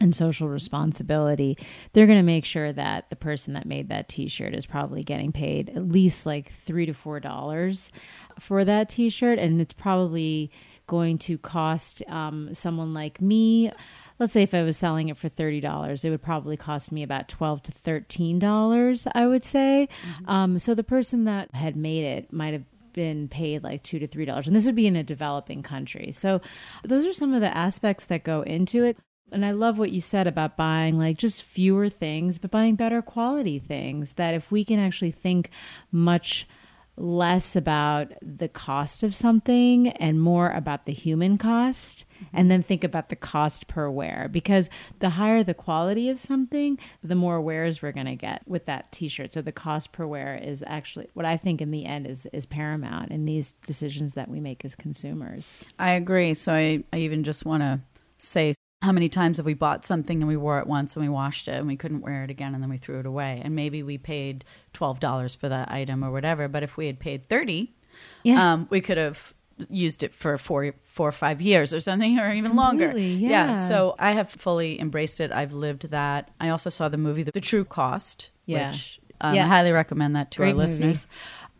and 0.00 0.14
social 0.14 0.48
responsibility, 0.48 1.58
they're 1.92 2.06
going 2.06 2.18
to 2.18 2.22
make 2.22 2.44
sure 2.44 2.72
that 2.72 3.10
the 3.10 3.16
person 3.16 3.54
that 3.54 3.66
made 3.66 3.88
that 3.88 4.08
t-shirt 4.08 4.54
is 4.54 4.64
probably 4.64 5.02
getting 5.02 5.32
paid 5.32 5.70
at 5.70 5.88
least 5.88 6.24
like 6.24 6.52
3 6.64 6.86
to 6.86 6.94
4 6.94 7.20
dollars 7.20 7.90
for 8.38 8.64
that 8.64 8.88
t-shirt 8.88 9.38
and 9.38 9.60
it's 9.60 9.74
probably 9.74 10.50
going 10.88 11.18
to 11.18 11.38
cost 11.38 12.02
um, 12.08 12.52
someone 12.52 12.92
like 12.92 13.20
me 13.20 13.70
let's 14.18 14.32
say 14.32 14.42
if 14.42 14.54
I 14.54 14.62
was 14.62 14.76
selling 14.76 15.08
it 15.08 15.16
for 15.16 15.28
$30, 15.28 16.04
it 16.04 16.10
would 16.10 16.22
probably 16.22 16.56
cost 16.56 16.90
me 16.90 17.02
about 17.02 17.28
12 17.28 17.62
to 17.62 17.72
$13, 17.72 19.06
I 19.14 19.26
would 19.26 19.44
say. 19.44 19.88
Mm-hmm. 20.02 20.30
Um, 20.30 20.58
so 20.58 20.74
the 20.74 20.82
person 20.82 21.24
that 21.24 21.54
had 21.54 21.76
made 21.76 22.04
it 22.04 22.32
might 22.32 22.52
have 22.52 22.64
been 22.92 23.28
paid 23.28 23.62
like 23.62 23.84
two 23.84 24.00
to 24.00 24.08
three 24.08 24.24
dollars 24.24 24.48
and 24.48 24.56
this 24.56 24.66
would 24.66 24.74
be 24.74 24.86
in 24.86 24.96
a 24.96 25.04
developing 25.04 25.62
country 25.62 26.10
so 26.10 26.40
those 26.82 27.06
are 27.06 27.12
some 27.12 27.32
of 27.32 27.40
the 27.40 27.56
aspects 27.56 28.06
that 28.06 28.24
go 28.24 28.42
into 28.42 28.82
it 28.82 28.96
and 29.30 29.44
I 29.44 29.52
love 29.52 29.78
what 29.78 29.92
you 29.92 30.00
said 30.00 30.26
about 30.26 30.56
buying 30.56 30.98
like 30.98 31.18
just 31.18 31.42
fewer 31.42 31.88
things, 31.88 32.38
but 32.38 32.50
buying 32.50 32.76
better 32.76 33.02
quality 33.02 33.58
things. 33.58 34.14
That 34.14 34.34
if 34.34 34.50
we 34.50 34.64
can 34.64 34.78
actually 34.78 35.10
think 35.10 35.50
much 35.92 36.48
less 36.98 37.54
about 37.54 38.12
the 38.20 38.48
cost 38.48 39.02
of 39.02 39.14
something 39.14 39.88
and 39.88 40.20
more 40.20 40.50
about 40.50 40.84
the 40.86 40.92
human 40.92 41.38
cost 41.38 42.04
mm-hmm. 42.14 42.36
and 42.36 42.50
then 42.50 42.62
think 42.62 42.84
about 42.84 43.08
the 43.08 43.16
cost 43.16 43.68
per 43.68 43.88
wear. 43.88 44.28
Because 44.30 44.68
the 44.98 45.10
higher 45.10 45.42
the 45.42 45.54
quality 45.54 46.08
of 46.08 46.18
something 46.18 46.78
the 47.02 47.14
more 47.14 47.40
wears 47.40 47.80
we're 47.80 47.92
going 47.92 48.06
to 48.06 48.16
get 48.16 48.42
with 48.46 48.66
that 48.66 48.90
t-shirt. 48.92 49.32
So 49.32 49.42
the 49.42 49.52
cost 49.52 49.92
per 49.92 50.06
wear 50.06 50.36
is 50.36 50.64
actually 50.66 51.08
what 51.14 51.24
i 51.24 51.36
think 51.36 51.60
in 51.60 51.70
the 51.70 51.84
end 51.84 52.06
is 52.06 52.26
is 52.32 52.46
paramount 52.46 53.10
in 53.10 53.24
these 53.24 53.52
decisions 53.66 54.14
that 54.14 54.28
we 54.28 54.40
make 54.40 54.64
as 54.64 54.74
consumers. 54.74 55.56
I 55.78 55.92
agree. 55.92 56.34
So 56.34 56.52
i, 56.52 56.82
I 56.92 56.98
even 56.98 57.24
just 57.24 57.44
want 57.44 57.62
to 57.62 57.80
say 58.18 58.54
how 58.80 58.92
many 58.92 59.08
times 59.08 59.38
have 59.38 59.46
we 59.46 59.54
bought 59.54 59.84
something 59.84 60.20
and 60.20 60.28
we 60.28 60.36
wore 60.36 60.58
it 60.60 60.66
once 60.66 60.94
and 60.94 61.04
we 61.04 61.08
washed 61.08 61.48
it 61.48 61.54
and 61.54 61.66
we 61.66 61.76
couldn't 61.76 62.00
wear 62.00 62.24
it 62.24 62.30
again 62.30 62.54
and 62.54 62.62
then 62.62 62.70
we 62.70 62.76
threw 62.76 63.00
it 63.00 63.06
away 63.06 63.40
and 63.44 63.54
maybe 63.54 63.82
we 63.82 63.98
paid 63.98 64.44
$12 64.74 65.36
for 65.36 65.48
that 65.48 65.70
item 65.70 66.04
or 66.04 66.10
whatever 66.10 66.46
but 66.46 66.62
if 66.62 66.76
we 66.76 66.86
had 66.86 66.98
paid 66.98 67.26
30 67.26 67.72
yeah. 68.22 68.52
um, 68.52 68.68
we 68.70 68.80
could 68.80 68.96
have 68.96 69.34
used 69.68 70.04
it 70.04 70.14
for 70.14 70.38
four 70.38 70.72
four 70.84 71.08
or 71.08 71.12
five 71.12 71.40
years 71.42 71.74
or 71.74 71.80
something 71.80 72.18
or 72.20 72.32
even 72.32 72.54
longer 72.54 72.96
yeah. 72.96 73.28
yeah. 73.28 73.54
so 73.54 73.96
i 73.98 74.12
have 74.12 74.30
fully 74.30 74.80
embraced 74.80 75.18
it 75.18 75.32
i've 75.32 75.52
lived 75.52 75.90
that 75.90 76.30
i 76.40 76.48
also 76.48 76.70
saw 76.70 76.88
the 76.88 76.96
movie 76.96 77.24
the, 77.24 77.32
the 77.32 77.40
true 77.40 77.64
cost 77.64 78.30
yeah. 78.46 78.68
which 78.68 79.00
um, 79.20 79.34
yeah. 79.34 79.44
i 79.44 79.48
highly 79.48 79.72
recommend 79.72 80.14
that 80.14 80.30
to 80.30 80.38
Great 80.38 80.50
our 80.50 80.54
listeners 80.54 81.08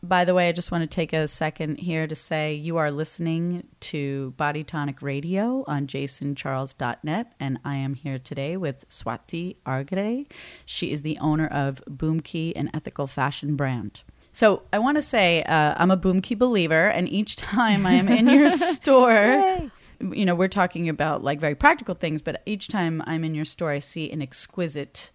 by 0.02 0.24
the 0.24 0.34
way, 0.34 0.48
I 0.48 0.52
just 0.52 0.70
want 0.70 0.82
to 0.82 0.94
take 0.94 1.12
a 1.12 1.26
second 1.26 1.78
here 1.78 2.06
to 2.06 2.14
say 2.14 2.54
you 2.54 2.76
are 2.76 2.90
listening 2.90 3.66
to 3.80 4.32
Body 4.36 4.62
Tonic 4.62 5.02
Radio 5.02 5.64
on 5.66 5.86
jasoncharles.net, 5.86 7.32
and 7.40 7.58
I 7.64 7.76
am 7.76 7.94
here 7.94 8.18
today 8.18 8.56
with 8.56 8.88
Swati 8.88 9.56
Argade. 9.66 10.32
She 10.64 10.92
is 10.92 11.02
the 11.02 11.18
owner 11.18 11.46
of 11.48 11.82
Bhoomki, 11.88 12.52
an 12.54 12.70
ethical 12.72 13.06
fashion 13.06 13.56
brand. 13.56 14.02
So 14.32 14.62
I 14.72 14.78
want 14.78 14.96
to 14.96 15.02
say 15.02 15.42
uh, 15.42 15.74
I'm 15.76 15.90
a 15.90 15.96
Bhoomki 15.96 16.38
believer, 16.38 16.88
and 16.88 17.08
each 17.08 17.36
time 17.36 17.84
I 17.84 17.94
am 17.94 18.08
in 18.08 18.28
your 18.28 18.50
store, 18.76 19.70
you 20.00 20.24
know, 20.24 20.34
we're 20.34 20.48
talking 20.48 20.88
about 20.88 21.24
like 21.24 21.40
very 21.40 21.56
practical 21.56 21.96
things, 21.96 22.22
but 22.22 22.42
each 22.46 22.68
time 22.68 23.02
I'm 23.06 23.24
in 23.24 23.34
your 23.34 23.44
store, 23.44 23.70
I 23.70 23.80
see 23.80 24.10
an 24.12 24.22
exquisite 24.22 25.10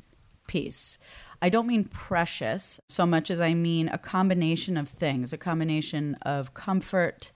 piece. 0.48 0.98
I 1.44 1.50
don't 1.50 1.68
mean 1.68 1.84
precious 1.84 2.80
so 2.88 3.06
much 3.06 3.30
as 3.30 3.42
I 3.42 3.54
mean 3.54 3.90
a 3.90 3.98
combination 3.98 4.78
of 4.78 4.88
things, 4.88 5.34
a 5.34 5.38
combination 5.38 6.16
of 6.22 6.54
comfort, 6.54 7.34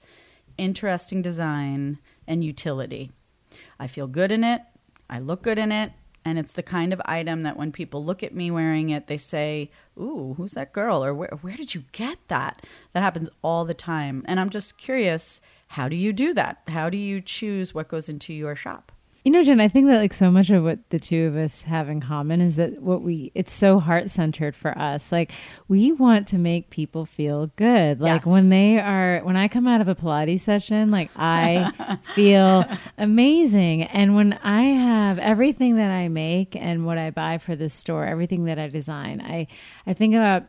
interesting 0.57 1.21
design, 1.21 1.99
and 2.25 2.41
utility. 2.41 3.11
I 3.77 3.87
feel 3.87 4.07
good 4.07 4.31
in 4.31 4.45
it, 4.45 4.61
I 5.09 5.19
look 5.19 5.41
good 5.41 5.57
in 5.57 5.73
it, 5.73 5.91
and 6.23 6.39
it's 6.39 6.53
the 6.53 6.63
kind 6.63 6.93
of 6.93 7.01
item 7.03 7.41
that 7.41 7.57
when 7.57 7.73
people 7.73 8.01
look 8.01 8.23
at 8.23 8.33
me 8.33 8.49
wearing 8.49 8.91
it, 8.91 9.07
they 9.07 9.17
say, 9.17 9.71
Ooh, 9.99 10.35
who's 10.37 10.53
that 10.53 10.71
girl? 10.71 11.03
Or 11.03 11.13
where, 11.13 11.37
where 11.41 11.57
did 11.57 11.75
you 11.75 11.83
get 11.91 12.17
that? 12.29 12.65
That 12.93 13.03
happens 13.03 13.27
all 13.43 13.65
the 13.65 13.73
time. 13.73 14.23
And 14.25 14.39
I'm 14.39 14.49
just 14.49 14.77
curious 14.77 15.41
how 15.67 15.89
do 15.89 15.97
you 15.97 16.13
do 16.13 16.33
that? 16.33 16.61
How 16.69 16.89
do 16.89 16.97
you 16.97 17.19
choose 17.19 17.73
what 17.73 17.89
goes 17.89 18.07
into 18.07 18.33
your 18.33 18.55
shop? 18.55 18.93
You 19.27 19.33
know, 19.33 19.43
Jen, 19.43 19.59
I 19.59 19.67
think 19.67 19.87
that 19.87 19.97
like 19.97 20.13
so 20.13 20.31
much 20.31 20.49
of 20.51 20.63
what 20.63 20.89
the 20.89 21.01
two 21.01 21.25
of 21.25 21.35
us 21.35 21.63
have 21.63 21.89
in 21.89 21.99
common 21.99 22.39
is 22.39 22.55
that 22.55 22.81
what 22.81 23.01
we 23.01 23.33
it's 23.35 23.51
so 23.51 23.77
heart 23.77 24.09
centered 24.09 24.55
for 24.55 24.71
us. 24.77 25.11
Like 25.11 25.33
we 25.67 25.91
want 25.91 26.29
to 26.29 26.37
make 26.37 26.69
people 26.69 27.05
feel 27.05 27.47
good. 27.57 27.99
Like 27.99 28.21
yes. 28.21 28.25
when 28.25 28.47
they 28.47 28.79
are 28.79 29.19
when 29.25 29.35
I 29.35 29.49
come 29.49 29.67
out 29.67 29.81
of 29.81 29.89
a 29.89 29.95
Pilates 29.95 30.39
session, 30.39 30.91
like 30.91 31.09
I 31.17 31.97
feel 32.15 32.63
amazing. 32.97 33.83
And 33.83 34.15
when 34.15 34.31
I 34.43 34.61
have 34.61 35.19
everything 35.19 35.75
that 35.75 35.91
I 35.91 36.07
make 36.07 36.55
and 36.55 36.85
what 36.85 36.97
I 36.97 37.11
buy 37.11 37.37
for 37.37 37.53
the 37.53 37.67
store, 37.67 38.05
everything 38.05 38.45
that 38.45 38.57
I 38.57 38.69
design, 38.69 39.19
I 39.19 39.47
I 39.85 39.91
think 39.91 40.15
about 40.15 40.45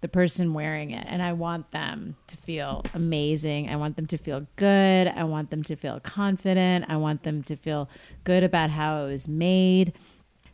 the 0.00 0.08
person 0.08 0.54
wearing 0.54 0.90
it 0.92 1.06
and 1.08 1.22
I 1.22 1.32
want 1.32 1.70
them 1.72 2.16
to 2.28 2.36
feel 2.36 2.84
amazing. 2.94 3.68
I 3.68 3.76
want 3.76 3.96
them 3.96 4.06
to 4.06 4.16
feel 4.16 4.46
good. 4.56 5.08
I 5.08 5.24
want 5.24 5.50
them 5.50 5.62
to 5.64 5.76
feel 5.76 6.00
confident. 6.00 6.86
I 6.88 6.96
want 6.96 7.22
them 7.22 7.42
to 7.44 7.56
feel 7.56 7.88
good 8.24 8.42
about 8.42 8.70
how 8.70 9.04
it 9.04 9.12
was 9.12 9.28
made. 9.28 9.92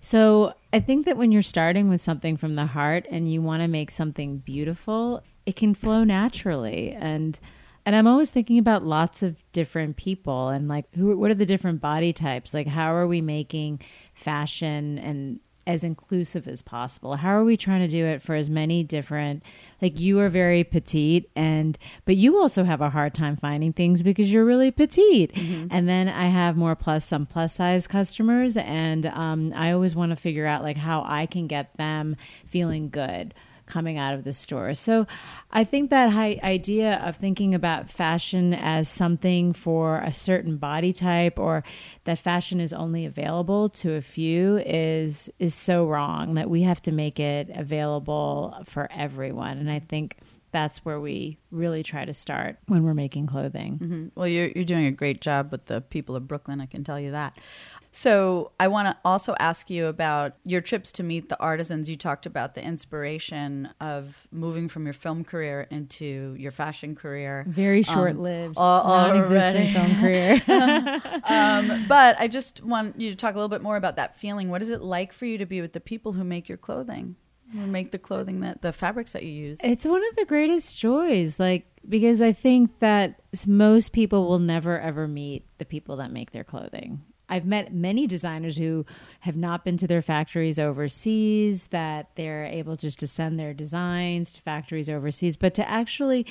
So, 0.01 0.55
I 0.73 0.81
think 0.81 1.07
that 1.07 1.17
when 1.17 1.33
you're 1.33 1.43
starting 1.43 1.89
with 1.89 2.01
something 2.01 2.37
from 2.37 2.55
the 2.55 2.67
heart 2.67 3.07
and 3.11 3.33
you 3.33 3.43
want 3.43 3.63
to 3.63 3.69
make 3.69 3.91
something 3.91 4.39
beautiful, 4.39 5.23
it 5.47 5.57
can 5.57 5.75
flow 5.75 6.05
naturally 6.05 6.93
and 6.93 7.39
and 7.87 7.95
I'm 7.95 8.09
always 8.09 8.31
thinking 8.31 8.59
about 8.59 8.85
lots 8.85 9.23
of 9.23 9.37
different 9.53 9.97
people 9.97 10.49
and 10.49 10.67
like 10.67 10.93
who 10.95 11.17
what 11.17 11.31
are 11.31 11.35
the 11.35 11.47
different 11.47 11.81
body 11.81 12.13
types? 12.13 12.53
Like 12.53 12.67
how 12.67 12.93
are 12.93 13.07
we 13.07 13.21
making 13.21 13.81
fashion 14.13 14.99
and 14.99 15.39
as 15.67 15.85
inclusive 15.85 16.47
as 16.47 16.63
possible? 16.63 17.17
How 17.17 17.31
are 17.31 17.45
we 17.45 17.57
trying 17.57 17.81
to 17.81 17.89
do 17.89 18.07
it 18.07 18.23
for 18.23 18.35
as 18.35 18.49
many 18.49 18.83
different 18.83 19.43
like 19.83 20.01
you 20.01 20.19
are 20.21 20.29
very 20.29 20.65
petite 20.65 21.31
and 21.37 21.79
but 22.05 22.17
you 22.17 22.39
also 22.39 22.65
have 22.65 22.81
a 22.81 22.91
hard 22.91 23.15
time 23.15 23.37
finding 23.37 23.73
things 23.73 24.03
because 24.03 24.31
you're 24.33 24.45
really 24.45 24.71
petite. 24.71 25.35
Mm-hmm. 25.35 25.69
And 25.71 25.89
then 25.89 26.09
I 26.09 26.27
have 26.27 26.57
more 26.57 26.75
plus 26.75 27.05
some 27.05 27.27
plus 27.27 27.55
size 27.55 27.87
customers 27.87 28.57
and 28.57 29.07
um, 29.07 29.53
I 29.55 29.73
always 29.73 29.95
want 29.95 30.11
to 30.11 30.17
figure 30.17 30.47
out 30.47 30.63
like 30.63 30.77
how 30.77 31.05
I 31.07 31.27
can 31.27 31.47
get 31.47 31.77
them 31.77 32.17
feeling 32.47 32.89
good 32.89 33.35
coming 33.67 33.99
out 33.99 34.15
of 34.15 34.25
the 34.25 34.33
store. 34.33 34.75
So 34.75 35.07
I 35.51 35.65
think 35.65 35.91
that 35.91 36.15
idea 36.17 36.97
of 37.05 37.17
thinking 37.17 37.55
about 37.55 37.91
fashion 37.91 38.55
as 38.55 38.89
something 38.89 39.53
for 39.53 39.99
a 39.99 40.13
certain 40.13 40.57
body 40.57 40.93
type 40.93 41.39
or 41.39 41.65
that 42.05 42.19
fashion 42.19 42.61
is 42.61 42.73
only 42.73 43.05
available 43.05 43.69
to 43.71 43.95
a 43.95 44.01
few 44.01 44.59
is 44.59 45.29
is 45.39 45.55
so 45.55 45.87
wrong 45.87 46.35
that 46.35 46.49
we 46.49 46.63
have 46.63 46.81
to 46.83 46.93
make 46.93 47.21
it 47.21 47.51
available 47.55 48.57
for 48.67 48.89
everyone. 48.91 49.59
And 49.59 49.71
I 49.71 49.81
think 49.81 50.17
that's 50.53 50.79
where 50.87 50.99
we 50.99 51.37
really 51.51 51.83
try 51.83 52.05
to 52.05 52.15
start 52.15 52.57
when 52.67 52.83
we're 52.83 52.95
making 52.95 53.27
clothing. 53.27 53.79
Mm-hmm. 53.79 54.07
Well, 54.15 54.27
you're, 54.27 54.49
you're 54.49 54.65
doing 54.65 54.87
a 54.87 54.91
great 54.91 55.21
job 55.21 55.53
with 55.53 55.67
the 55.67 55.83
people 55.83 56.17
of 56.17 56.27
Brooklyn, 56.27 56.63
I 56.63 56.67
can 56.67 56.83
tell 56.83 56.99
you 56.99 57.11
that. 57.11 57.37
So, 57.99 58.53
I 58.61 58.69
want 58.69 58.89
to 58.89 58.97
also 59.07 59.35
ask 59.39 59.71
you 59.71 59.87
about 59.87 60.35
your 60.45 60.61
trips 60.61 60.93
to 60.93 61.03
meet 61.03 61.31
the 61.31 61.41
artisans. 61.41 61.89
You 61.89 61.97
talked 61.97 62.27
about 62.27 62.55
the 62.55 62.63
inspiration 62.63 63.71
of 63.81 64.29
moving 64.31 64.69
from 64.69 64.85
your 64.85 64.93
film 64.93 65.25
career 65.25 65.67
into 65.71 66.37
your 66.39 66.53
fashion 66.53 66.95
career. 66.95 67.47
Very 67.49 67.83
short 67.83 68.19
lived, 68.19 68.59
um, 68.59 68.87
non-existent 68.87 69.73
film 69.73 70.01
career. 70.03 70.43
um, 71.25 71.87
but 71.89 72.17
I 72.21 72.29
just 72.29 72.63
want 72.63 73.01
you 73.01 73.09
to 73.09 73.17
talk 73.17 73.35
a 73.35 73.39
little 73.39 73.49
bit 73.49 73.63
more 73.63 73.79
about 73.79 73.97
that 73.97 74.19
feeling. 74.19 74.51
What 74.51 74.61
is 74.61 74.69
it 74.69 74.83
like 74.83 75.15
for 75.15 75.25
you 75.25 75.39
to 75.39 75.47
be 75.47 75.63
with 75.63 75.73
the 75.73 75.81
people 75.81 76.13
who 76.13 76.23
make 76.23 76.51
your 76.51 76.59
clothing? 76.59 77.17
Who 77.55 77.67
make 77.67 77.93
the 77.93 77.99
clothing 77.99 78.41
that 78.41 78.61
the 78.61 78.75
fabrics 78.75 79.13
that 79.13 79.23
you 79.23 79.31
use? 79.31 79.59
It's 79.65 79.87
one 79.87 80.07
of 80.07 80.17
the 80.17 80.27
greatest 80.27 80.77
joys. 80.77 81.41
Like 81.41 81.67
because 81.89 82.21
I 82.21 82.35
think 82.35 82.79
that 82.81 83.23
most 83.47 83.93
people 83.93 84.29
will 84.29 84.39
never 84.39 84.79
ever 84.79 85.09
meet 85.09 85.47
the 85.57 85.65
people 85.65 85.97
that 85.97 86.13
make 86.13 86.33
their 86.33 86.45
clothing. 86.45 87.01
I've 87.29 87.45
met 87.45 87.75
many 87.75 88.07
designers 88.07 88.57
who 88.57 88.87
have 89.21 89.37
not 89.37 89.65
been 89.65 89.77
to 89.79 89.87
their 89.87 90.03
factories 90.03 90.59
overseas, 90.59 91.67
that 91.69 92.11
they're 92.15 92.45
able 92.45 92.77
just 92.77 92.99
to 93.01 93.07
send 93.07 93.39
their 93.39 93.53
designs 93.53 94.33
to 94.35 94.41
factories 94.41 94.89
overseas, 94.89 95.37
but 95.37 95.55
to 95.55 95.69
actually 95.69 96.27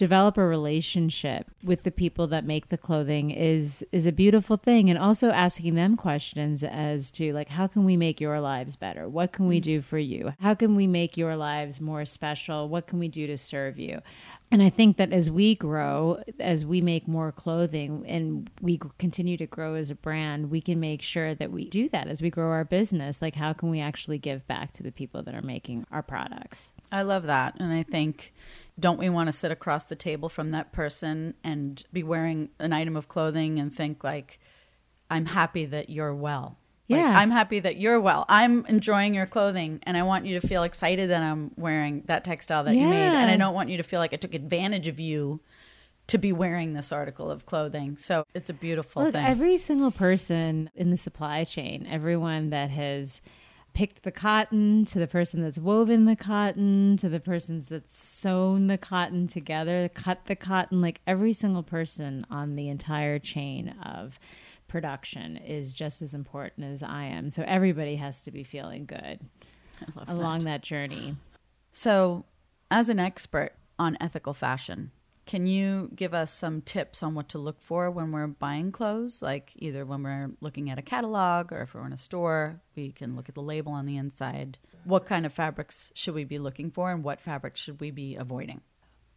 develop 0.00 0.38
a 0.38 0.46
relationship 0.46 1.50
with 1.62 1.82
the 1.82 1.90
people 1.90 2.26
that 2.26 2.42
make 2.42 2.68
the 2.68 2.78
clothing 2.78 3.30
is 3.30 3.84
is 3.92 4.06
a 4.06 4.12
beautiful 4.12 4.56
thing 4.56 4.88
and 4.88 4.98
also 4.98 5.28
asking 5.30 5.74
them 5.74 5.94
questions 5.94 6.64
as 6.64 7.10
to 7.10 7.34
like 7.34 7.50
how 7.50 7.66
can 7.66 7.84
we 7.84 7.98
make 7.98 8.18
your 8.18 8.40
lives 8.40 8.76
better 8.76 9.06
what 9.06 9.30
can 9.30 9.46
we 9.46 9.60
do 9.60 9.82
for 9.82 9.98
you 9.98 10.32
how 10.40 10.54
can 10.54 10.74
we 10.74 10.86
make 10.86 11.18
your 11.18 11.36
lives 11.36 11.82
more 11.82 12.06
special 12.06 12.66
what 12.66 12.86
can 12.86 12.98
we 12.98 13.08
do 13.08 13.26
to 13.26 13.36
serve 13.36 13.78
you 13.78 14.00
and 14.52 14.62
I 14.62 14.70
think 14.70 14.96
that 14.96 15.12
as 15.12 15.30
we 15.30 15.54
grow, 15.54 16.20
as 16.40 16.66
we 16.66 16.80
make 16.80 17.06
more 17.06 17.30
clothing 17.30 18.04
and 18.08 18.50
we 18.60 18.80
continue 18.98 19.36
to 19.36 19.46
grow 19.46 19.74
as 19.74 19.90
a 19.90 19.94
brand, 19.94 20.50
we 20.50 20.60
can 20.60 20.80
make 20.80 21.02
sure 21.02 21.36
that 21.36 21.52
we 21.52 21.68
do 21.68 21.88
that 21.90 22.08
as 22.08 22.20
we 22.20 22.30
grow 22.30 22.50
our 22.50 22.64
business. 22.64 23.22
Like, 23.22 23.36
how 23.36 23.52
can 23.52 23.70
we 23.70 23.78
actually 23.78 24.18
give 24.18 24.46
back 24.48 24.72
to 24.72 24.82
the 24.82 24.90
people 24.90 25.22
that 25.22 25.36
are 25.36 25.42
making 25.42 25.86
our 25.92 26.02
products? 26.02 26.72
I 26.90 27.02
love 27.02 27.24
that. 27.24 27.54
And 27.60 27.72
I 27.72 27.84
think, 27.84 28.32
don't 28.80 28.98
we 28.98 29.08
want 29.08 29.28
to 29.28 29.32
sit 29.32 29.50
across 29.50 29.84
the 29.84 29.96
table 29.96 30.28
from 30.28 30.50
that 30.50 30.72
person 30.72 31.34
and 31.44 31.84
be 31.92 32.02
wearing 32.02 32.48
an 32.58 32.72
item 32.72 32.96
of 32.96 33.08
clothing 33.08 33.58
and 33.58 33.74
think, 33.74 34.02
like, 34.02 34.40
I'm 35.10 35.26
happy 35.26 35.66
that 35.66 35.90
you're 35.90 36.14
well? 36.14 36.56
Like, 36.88 37.00
Yeah. 37.00 37.12
I'm 37.16 37.30
happy 37.30 37.60
that 37.60 37.76
you're 37.76 38.00
well. 38.00 38.24
I'm 38.28 38.64
enjoying 38.66 39.14
your 39.14 39.26
clothing 39.26 39.78
and 39.84 39.96
I 39.96 40.02
want 40.02 40.26
you 40.26 40.40
to 40.40 40.46
feel 40.46 40.62
excited 40.64 41.10
that 41.10 41.22
I'm 41.22 41.52
wearing 41.56 42.02
that 42.06 42.24
textile 42.24 42.64
that 42.64 42.74
you 42.74 42.86
made. 42.88 42.96
Yeah. 42.98 43.20
And 43.20 43.30
I 43.30 43.36
don't 43.36 43.54
want 43.54 43.68
you 43.68 43.76
to 43.76 43.82
feel 43.84 44.00
like 44.00 44.12
I 44.12 44.16
took 44.16 44.34
advantage 44.34 44.88
of 44.88 44.98
you 44.98 45.40
to 46.08 46.18
be 46.18 46.32
wearing 46.32 46.72
this 46.74 46.90
article 46.90 47.30
of 47.30 47.46
clothing. 47.46 47.96
So 47.96 48.24
it's 48.34 48.50
a 48.50 48.52
beautiful 48.52 49.04
Look, 49.04 49.12
thing. 49.12 49.24
every 49.24 49.58
single 49.58 49.92
person 49.92 50.68
in 50.74 50.90
the 50.90 50.96
supply 50.96 51.44
chain, 51.44 51.86
everyone 51.88 52.50
that 52.50 52.70
has 52.70 53.20
picked 53.72 54.02
the 54.02 54.10
cotton, 54.10 54.84
to 54.86 54.98
the 54.98 55.06
person 55.06 55.42
that's 55.42 55.58
woven 55.58 56.04
the 56.04 56.16
cotton, 56.16 56.96
to 56.98 57.08
the 57.08 57.20
persons 57.20 57.68
that's 57.68 57.96
sewn 57.96 58.66
the 58.66 58.78
cotton 58.78 59.28
together, 59.28 59.88
cut 59.92 60.26
the 60.26 60.36
cotton, 60.36 60.80
like 60.80 61.00
every 61.06 61.32
single 61.32 61.62
person 61.62 62.26
on 62.30 62.56
the 62.56 62.68
entire 62.68 63.18
chain 63.18 63.74
of 63.82 64.18
production 64.68 65.36
is 65.36 65.74
just 65.74 66.00
as 66.00 66.14
important 66.14 66.72
as 66.72 66.82
I 66.82 67.04
am. 67.04 67.30
So 67.30 67.42
everybody 67.46 67.96
has 67.96 68.20
to 68.22 68.30
be 68.30 68.44
feeling 68.44 68.86
good 68.86 69.20
along 70.06 70.44
that 70.44 70.62
journey. 70.62 71.16
So, 71.72 72.24
as 72.70 72.88
an 72.88 72.98
expert 72.98 73.52
on 73.78 73.96
ethical 74.00 74.34
fashion, 74.34 74.92
can 75.30 75.46
you 75.46 75.88
give 75.94 76.12
us 76.12 76.32
some 76.32 76.60
tips 76.60 77.04
on 77.04 77.14
what 77.14 77.28
to 77.28 77.38
look 77.38 77.60
for 77.60 77.88
when 77.88 78.10
we're 78.10 78.26
buying 78.26 78.72
clothes? 78.72 79.22
Like 79.22 79.52
either 79.54 79.86
when 79.86 80.02
we're 80.02 80.32
looking 80.40 80.70
at 80.70 80.78
a 80.80 80.82
catalog 80.82 81.52
or 81.52 81.62
if 81.62 81.72
we're 81.72 81.86
in 81.86 81.92
a 81.92 81.96
store, 81.96 82.60
we 82.74 82.90
can 82.90 83.14
look 83.14 83.28
at 83.28 83.36
the 83.36 83.40
label 83.40 83.70
on 83.70 83.86
the 83.86 83.96
inside. 83.96 84.58
What 84.82 85.06
kind 85.06 85.24
of 85.24 85.32
fabrics 85.32 85.92
should 85.94 86.16
we 86.16 86.24
be 86.24 86.40
looking 86.40 86.72
for 86.72 86.90
and 86.90 87.04
what 87.04 87.20
fabrics 87.20 87.60
should 87.60 87.80
we 87.80 87.92
be 87.92 88.16
avoiding? 88.16 88.60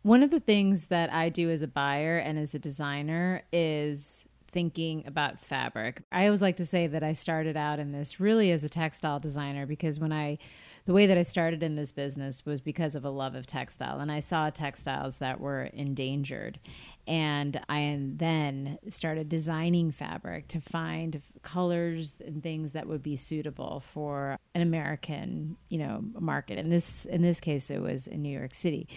One 0.03 0.22
of 0.22 0.29
the 0.29 0.39
things 0.39 0.86
that 0.86 1.12
I 1.12 1.29
do 1.29 1.50
as 1.50 1.63
a 1.63 1.67
buyer 1.67 2.20
and 2.20 2.38
as 2.38 2.53
a 2.53 2.60
designer 2.60 3.41
is 3.51 4.24
thinking 4.51 5.05
about 5.08 5.39
fabric. 5.39 6.03
I 6.12 6.27
always 6.27 6.43
like 6.43 6.58
to 6.58 6.65
say 6.67 6.86
that 6.86 7.01
I 7.01 7.13
started 7.13 7.58
out 7.58 7.79
in 7.79 7.91
this 7.91 8.20
really 8.20 8.51
as 8.51 8.63
a 8.63 8.70
textile 8.70 9.20
designer 9.20 9.65
because 9.65 10.00
when 10.00 10.13
I 10.13 10.38
the 10.86 10.94
way 10.94 11.06
that 11.06 11.18
I 11.18 11.22
started 11.22 11.63
in 11.63 11.75
this 11.75 11.92
business 11.92 12.46
was 12.46 12.60
because 12.60 12.96
of 12.96 13.06
a 13.06 13.10
love 13.10 13.36
of 13.36 13.48
textile 13.48 14.00
and 14.00 14.12
I 14.12 14.20
saw 14.20 14.50
textiles 14.50 15.18
that 15.18 15.40
were 15.40 15.63
endangered 15.63 16.60
and 17.06 17.60
I 17.68 18.00
then 18.00 18.80
started 18.90 19.28
designing 19.28 19.92
fabric 19.92 20.48
to 20.50 20.62
find 20.62 21.22
colors 21.42 22.13
and 22.25 22.42
things 22.42 22.72
that 22.72 22.88
would 22.88 23.04
be 23.04 23.18
suitable 23.18 23.84
for 23.94 24.38
an 24.56 24.62
American, 24.62 25.58
you 25.68 25.80
know, 25.80 26.02
market. 26.18 26.58
In 26.58 26.70
this 26.70 27.06
in 27.06 27.22
this 27.22 27.40
case 27.40 27.70
it 27.70 27.82
was 27.82 28.08
in 28.08 28.22
New 28.22 28.38
York 28.38 28.54
City. 28.54 28.88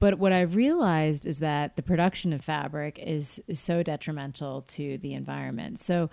But 0.00 0.18
what 0.18 0.32
I've 0.32 0.56
realized 0.56 1.26
is 1.26 1.38
that 1.38 1.76
the 1.76 1.82
production 1.82 2.32
of 2.32 2.42
fabric 2.42 2.98
is 2.98 3.40
so 3.52 3.82
detrimental 3.82 4.62
to 4.62 4.98
the 4.98 5.14
environment. 5.14 5.78
So 5.78 6.10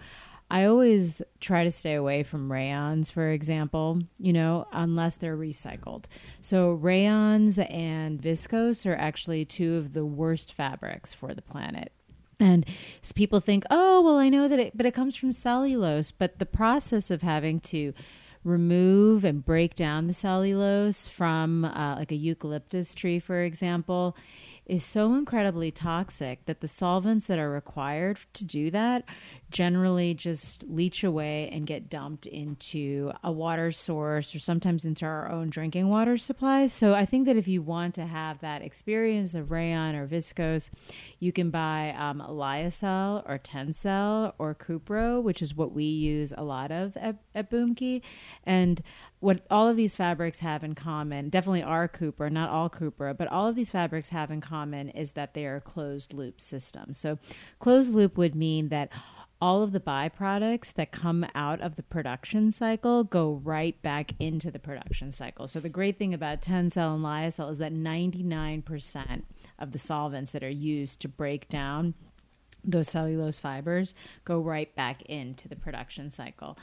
I 0.52 0.66
always 0.66 1.22
try 1.40 1.64
to 1.64 1.72
stay 1.72 1.94
away 1.94 2.24
from 2.24 2.52
rayons, 2.52 3.12
for 3.12 3.30
example, 3.30 4.00
you 4.20 4.34
know, 4.34 4.68
unless 4.72 5.18
they're 5.18 5.38
recycled. 5.38 6.06
So, 6.42 6.72
rayons 6.72 7.60
and 7.60 8.22
viscose 8.22 8.86
are 8.86 8.96
actually 8.96 9.46
two 9.46 9.76
of 9.76 9.94
the 9.94 10.06
worst 10.06 10.52
fabrics 10.52 11.14
for 11.14 11.34
the 11.34 11.42
planet. 11.42 11.92
And 12.40 12.66
people 13.16 13.40
think, 13.40 13.66
oh, 13.70 14.02
well, 14.02 14.18
I 14.18 14.30
know 14.30 14.48
that 14.48 14.60
it, 14.60 14.78
but 14.78 14.86
it 14.86 14.94
comes 14.94 15.16
from 15.16 15.32
cellulose. 15.34 16.12
But 16.12 16.40
the 16.40 16.46
process 16.46 17.12
of 17.12 17.22
having 17.22 17.60
to 17.62 17.94
remove 18.44 19.26
and 19.26 19.44
break 19.44 19.76
down 19.76 20.08
the 20.08 20.14
cellulose 20.14 21.08
from 21.08 21.66
uh, 21.66 21.96
like 21.98 22.12
a 22.12 22.16
eucalyptus 22.16 22.96
tree, 22.96 23.20
for 23.20 23.44
example, 23.44 24.16
is 24.66 24.86
so 24.86 25.16
incredibly 25.16 25.72
toxic 25.72 26.46
that 26.46 26.62
the 26.62 26.68
solvents 26.68 27.26
that 27.26 27.40
are 27.40 27.50
required 27.50 28.20
to 28.34 28.46
do 28.46 28.72
that 28.72 29.04
generally 29.50 30.14
just 30.14 30.64
leach 30.64 31.04
away 31.04 31.50
and 31.52 31.66
get 31.66 31.90
dumped 31.90 32.26
into 32.26 33.12
a 33.24 33.32
water 33.32 33.72
source 33.72 34.36
or 34.36 34.40
sometimes 34.40 34.86
into 34.86 35.06
our 35.06 35.30
own 35.32 35.50
drinking 35.50 35.90
water 35.90 36.18
supply. 36.18 36.68
So 36.68 36.94
I 36.94 37.06
think 37.06 37.26
that 37.26 37.38
if 37.38 37.48
you 37.48 37.62
want 37.62 37.96
to 37.96 38.06
have 38.06 38.40
that 38.40 38.62
experience 38.62 39.34
of 39.34 39.52
rayon 39.52 39.96
or 39.96 40.08
viscose, 40.08 40.70
you 41.20 41.32
can 41.32 41.50
buy 41.50 41.96
um, 41.98 42.24
lyocell 42.28 43.24
or 43.28 43.40
tencel 43.40 44.34
or 44.38 44.54
cupro, 44.56 45.22
which 45.22 45.42
is 45.42 45.56
what 45.56 45.72
we 45.72 45.86
use 45.86 46.34
a 46.38 46.44
lot 46.44 46.72
of 46.72 46.96
at, 46.98 47.18
at 47.34 47.50
Bhoomki. 47.50 48.02
And 48.44 48.82
what 49.20 49.42
all 49.50 49.68
of 49.68 49.76
these 49.76 49.96
fabrics 49.96 50.40
have 50.40 50.64
in 50.64 50.76
common, 50.76 51.30
definitely 51.30 51.64
are 51.64 51.90
Cupro, 51.90 52.32
not 52.32 52.50
all 52.50 52.70
Cupro, 52.70 53.16
but 53.16 53.28
all 53.28 53.48
of 53.48 53.56
these 53.56 53.70
fabrics 53.70 54.10
have 54.10 54.32
in 54.32 54.40
common 54.40 54.90
is 54.90 55.12
that 55.12 55.34
they 55.34 55.46
are 55.46 55.60
closed 55.60 56.14
loop 56.14 56.40
systems. 56.40 56.98
So 56.98 57.20
closed 57.60 57.94
loop 57.94 58.18
would 58.18 58.36
mean 58.36 58.70
that 58.70 58.92
all 59.42 59.64
of 59.64 59.72
the 59.72 59.80
byproducts 59.80 60.74
that 60.74 60.92
come 60.92 61.26
out 61.34 61.62
of 61.62 61.76
the 61.76 61.84
production 61.84 62.52
cycle 62.52 63.04
go 63.04 63.42
right 63.44 63.82
back 63.82 64.14
into 64.20 64.52
the 64.52 64.60
production 64.60 65.12
cycle. 65.12 65.48
So 65.48 65.60
the 65.60 65.70
great 65.70 65.98
thing 65.98 66.14
about 66.14 66.42
Tencel 66.42 66.96
and 66.96 67.04
Lyocell 67.04 67.52
is 67.52 67.58
that 67.60 67.74
99% 67.74 69.24
of 69.58 69.72
the 69.72 69.80
solvents 69.80 70.32
that 70.32 70.44
are 70.44 70.50
used 70.50 71.00
to 71.02 71.08
break 71.08 71.48
down 71.48 71.94
those 72.64 72.90
cellulose 72.90 73.40
fibers 73.40 73.96
go 74.26 74.40
right 74.40 74.74
back 74.76 75.02
into 75.04 75.48
the 75.48 75.56
production 75.56 76.12
cycle. 76.12 76.58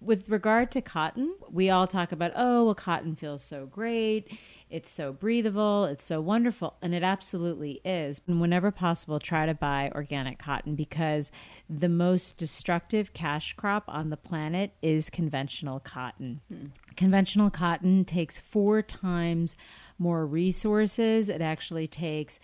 With 0.00 0.28
regard 0.28 0.70
to 0.70 0.80
cotton, 0.80 1.34
we 1.50 1.70
all 1.70 1.86
talk 1.86 2.12
about, 2.12 2.32
oh, 2.36 2.64
well, 2.64 2.74
cotton 2.74 3.16
feels 3.16 3.42
so 3.42 3.66
great. 3.66 4.38
It's 4.70 4.90
so 4.90 5.12
breathable. 5.12 5.84
It's 5.84 6.04
so 6.04 6.20
wonderful. 6.20 6.76
And 6.82 6.94
it 6.94 7.02
absolutely 7.02 7.80
is. 7.84 8.20
And 8.26 8.40
whenever 8.40 8.70
possible, 8.70 9.18
try 9.18 9.46
to 9.46 9.54
buy 9.54 9.90
organic 9.94 10.38
cotton 10.38 10.74
because 10.74 11.30
the 11.68 11.88
most 11.88 12.36
destructive 12.36 13.12
cash 13.12 13.54
crop 13.54 13.84
on 13.88 14.10
the 14.10 14.16
planet 14.16 14.72
is 14.82 15.10
conventional 15.10 15.80
cotton. 15.80 16.40
Hmm. 16.48 16.66
Conventional 16.96 17.50
cotton 17.50 18.04
takes 18.04 18.38
four 18.38 18.82
times 18.82 19.56
more 19.98 20.26
resources. 20.26 21.28
It 21.28 21.40
actually 21.40 21.88
takes 21.88 22.38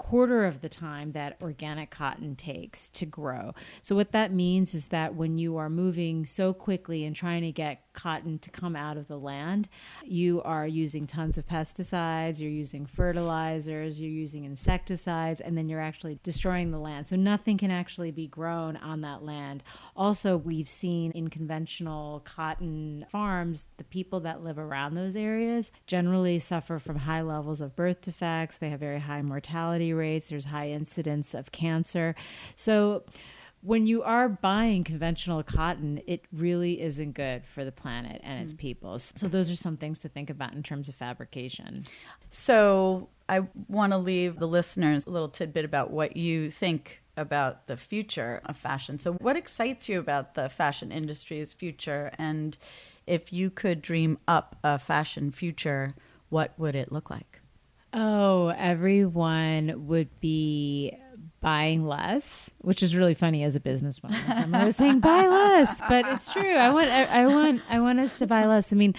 quarter 0.00 0.46
of 0.46 0.62
the 0.62 0.68
time 0.68 1.12
that 1.12 1.36
organic 1.42 1.90
cotton 1.90 2.34
takes 2.34 2.88
to 2.90 3.04
grow. 3.04 3.54
So 3.82 3.94
what 3.94 4.12
that 4.12 4.32
means 4.32 4.74
is 4.74 4.86
that 4.88 5.14
when 5.14 5.36
you 5.36 5.58
are 5.58 5.68
moving 5.68 6.24
so 6.24 6.54
quickly 6.54 7.04
and 7.04 7.14
trying 7.14 7.42
to 7.42 7.52
get 7.52 7.84
cotton 7.92 8.38
to 8.38 8.50
come 8.50 8.74
out 8.74 8.96
of 8.96 9.08
the 9.08 9.18
land, 9.18 9.68
you 10.02 10.40
are 10.42 10.66
using 10.66 11.06
tons 11.06 11.36
of 11.36 11.46
pesticides, 11.46 12.40
you're 12.40 12.50
using 12.50 12.86
fertilizers, 12.86 14.00
you're 14.00 14.10
using 14.10 14.44
insecticides, 14.44 15.40
and 15.40 15.56
then 15.56 15.68
you're 15.68 15.80
actually 15.80 16.18
destroying 16.22 16.70
the 16.70 16.78
land. 16.78 17.06
So 17.06 17.16
nothing 17.16 17.58
can 17.58 17.70
actually 17.70 18.10
be 18.10 18.26
grown 18.26 18.78
on 18.78 19.02
that 19.02 19.22
land. 19.22 19.62
Also, 19.94 20.36
we've 20.36 20.68
seen 20.68 21.12
in 21.12 21.28
conventional 21.28 22.20
cotton 22.24 23.04
farms, 23.12 23.66
the 23.76 23.84
people 23.84 24.20
that 24.20 24.42
live 24.42 24.58
around 24.58 24.94
those 24.94 25.14
areas 25.14 25.70
generally 25.86 26.38
suffer 26.38 26.78
from 26.78 26.96
high 26.96 27.22
levels 27.22 27.60
of 27.60 27.76
birth 27.76 28.00
defects. 28.00 28.56
They 28.56 28.70
have 28.70 28.80
very 28.80 29.00
high 29.00 29.22
mortality 29.22 29.89
rates. 29.92 30.28
There's 30.28 30.46
high 30.46 30.70
incidence 30.70 31.34
of 31.34 31.52
cancer. 31.52 32.14
So 32.56 33.04
when 33.62 33.86
you 33.86 34.02
are 34.02 34.28
buying 34.28 34.84
conventional 34.84 35.42
cotton, 35.42 36.00
it 36.06 36.24
really 36.32 36.80
isn't 36.80 37.12
good 37.12 37.46
for 37.46 37.64
the 37.64 37.72
planet 37.72 38.20
and 38.24 38.42
its 38.42 38.52
hmm. 38.52 38.58
people. 38.58 38.98
So 38.98 39.28
those 39.28 39.50
are 39.50 39.56
some 39.56 39.76
things 39.76 39.98
to 40.00 40.08
think 40.08 40.30
about 40.30 40.54
in 40.54 40.62
terms 40.62 40.88
of 40.88 40.94
fabrication. 40.94 41.84
So, 42.30 43.08
I 43.28 43.46
want 43.68 43.92
to 43.92 43.98
leave 43.98 44.40
the 44.40 44.48
listeners 44.48 45.06
a 45.06 45.10
little 45.10 45.28
tidbit 45.28 45.64
about 45.64 45.92
what 45.92 46.16
you 46.16 46.50
think 46.50 47.00
about 47.16 47.68
the 47.68 47.76
future 47.76 48.40
of 48.46 48.56
fashion. 48.56 48.98
So, 48.98 49.12
what 49.14 49.36
excites 49.36 49.88
you 49.88 50.00
about 50.00 50.34
the 50.34 50.48
fashion 50.48 50.90
industry's 50.90 51.52
future? 51.52 52.12
And 52.18 52.56
if 53.06 53.32
you 53.32 53.50
could 53.50 53.82
dream 53.82 54.18
up 54.26 54.56
a 54.64 54.78
fashion 54.78 55.30
future, 55.32 55.94
what 56.28 56.58
would 56.58 56.74
it 56.74 56.90
look 56.90 57.10
like? 57.10 57.39
Oh, 57.92 58.48
everyone 58.56 59.86
would 59.88 60.20
be 60.20 60.96
buying 61.40 61.86
less, 61.86 62.50
which 62.58 62.82
is 62.82 62.94
really 62.94 63.14
funny 63.14 63.42
as 63.44 63.56
a 63.56 63.60
business 63.60 63.98
businesswoman. 63.98 64.28
I'm 64.44 64.54
always 64.54 64.76
saying 64.76 65.00
buy 65.00 65.26
less, 65.26 65.80
but 65.88 66.04
it's 66.06 66.32
true. 66.32 66.54
I 66.54 66.70
want, 66.70 66.88
I, 66.90 67.04
I 67.04 67.26
want, 67.26 67.62
I 67.68 67.80
want 67.80 67.98
us 67.98 68.18
to 68.18 68.26
buy 68.26 68.46
less. 68.46 68.72
I 68.72 68.76
mean, 68.76 68.94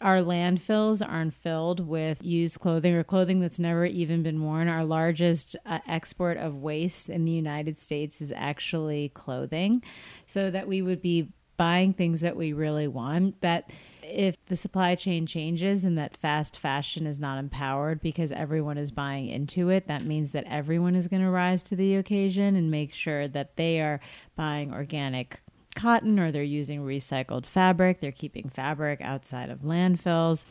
Our 0.00 0.18
landfills 0.18 1.06
aren't 1.06 1.32
filled 1.32 1.80
with 1.80 2.22
used 2.22 2.60
clothing 2.60 2.94
or 2.94 3.02
clothing 3.02 3.40
that's 3.40 3.58
never 3.58 3.86
even 3.86 4.22
been 4.22 4.42
worn. 4.42 4.68
Our 4.68 4.84
largest 4.84 5.56
uh, 5.64 5.78
export 5.88 6.36
of 6.36 6.56
waste 6.56 7.08
in 7.08 7.24
the 7.24 7.32
United 7.32 7.78
States 7.78 8.20
is 8.20 8.30
actually 8.36 9.10
clothing, 9.14 9.82
so 10.26 10.50
that 10.50 10.68
we 10.68 10.82
would 10.82 11.00
be 11.00 11.28
buying 11.56 11.94
things 11.94 12.20
that 12.20 12.36
we 12.36 12.52
really 12.52 12.88
want. 12.88 13.40
That 13.40 13.70
if 14.08 14.36
the 14.46 14.56
supply 14.56 14.94
chain 14.94 15.26
changes 15.26 15.84
and 15.84 15.98
that 15.98 16.16
fast 16.16 16.58
fashion 16.58 17.06
is 17.06 17.18
not 17.18 17.38
empowered 17.38 18.00
because 18.00 18.32
everyone 18.32 18.78
is 18.78 18.90
buying 18.90 19.28
into 19.28 19.68
it, 19.68 19.86
that 19.88 20.04
means 20.04 20.30
that 20.32 20.44
everyone 20.46 20.94
is 20.94 21.08
going 21.08 21.22
to 21.22 21.30
rise 21.30 21.62
to 21.64 21.76
the 21.76 21.96
occasion 21.96 22.56
and 22.56 22.70
make 22.70 22.92
sure 22.92 23.28
that 23.28 23.56
they 23.56 23.80
are 23.80 24.00
buying 24.36 24.72
organic 24.72 25.40
cotton 25.74 26.18
or 26.18 26.32
they're 26.32 26.42
using 26.42 26.80
recycled 26.80 27.46
fabric, 27.46 28.00
they're 28.00 28.12
keeping 28.12 28.48
fabric 28.48 29.00
outside 29.00 29.50
of 29.50 29.60
landfills. 29.60 30.44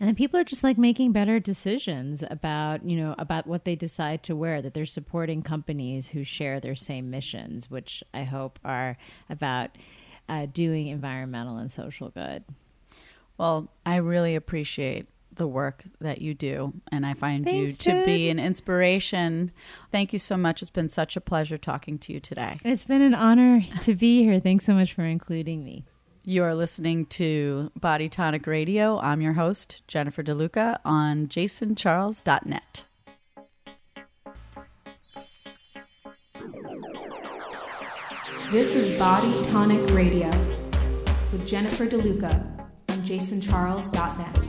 And 0.00 0.16
people 0.16 0.38
are 0.38 0.44
just 0.44 0.62
like 0.62 0.78
making 0.78 1.10
better 1.12 1.40
decisions 1.40 2.22
about, 2.30 2.84
you 2.84 2.96
know, 2.96 3.16
about 3.18 3.48
what 3.48 3.64
they 3.64 3.74
decide 3.74 4.22
to 4.24 4.36
wear, 4.36 4.62
that 4.62 4.72
they're 4.72 4.86
supporting 4.86 5.42
companies 5.42 6.08
who 6.08 6.22
share 6.22 6.60
their 6.60 6.76
same 6.76 7.10
missions, 7.10 7.68
which 7.68 8.04
I 8.14 8.22
hope 8.22 8.60
are 8.64 8.96
about 9.28 9.70
uh, 10.28 10.46
doing 10.46 10.86
environmental 10.86 11.56
and 11.56 11.72
social 11.72 12.10
good. 12.10 12.44
Well, 13.38 13.68
I 13.86 13.96
really 13.96 14.34
appreciate 14.34 15.06
the 15.32 15.46
work 15.46 15.84
that 16.00 16.20
you 16.20 16.34
do, 16.34 16.72
and 16.90 17.06
I 17.06 17.14
find 17.14 17.44
Thanks, 17.44 17.72
you 17.72 17.92
to 17.92 17.98
Jen. 17.98 18.04
be 18.04 18.28
an 18.28 18.40
inspiration. 18.40 19.52
Thank 19.92 20.12
you 20.12 20.18
so 20.18 20.36
much. 20.36 20.60
It's 20.60 20.70
been 20.70 20.88
such 20.88 21.16
a 21.16 21.20
pleasure 21.20 21.56
talking 21.56 21.98
to 22.00 22.12
you 22.12 22.18
today. 22.18 22.58
It's 22.64 22.84
been 22.84 23.02
an 23.02 23.14
honor 23.14 23.62
to 23.82 23.94
be 23.94 24.24
here. 24.24 24.40
Thanks 24.40 24.66
so 24.66 24.74
much 24.74 24.92
for 24.92 25.02
including 25.02 25.64
me. 25.64 25.84
You 26.24 26.42
are 26.42 26.54
listening 26.54 27.06
to 27.06 27.70
Body 27.76 28.08
Tonic 28.08 28.46
Radio. 28.46 28.98
I'm 28.98 29.22
your 29.22 29.32
host, 29.32 29.82
Jennifer 29.86 30.22
DeLuca, 30.22 30.80
on 30.84 31.28
jasoncharles.net. 31.28 32.84
This 38.50 38.74
is 38.74 38.98
Body 38.98 39.32
Tonic 39.50 39.90
Radio 39.90 40.28
with 41.32 41.46
Jennifer 41.46 41.86
DeLuca 41.86 42.57
on 42.57 42.57
jasoncharles.net. 43.08 44.48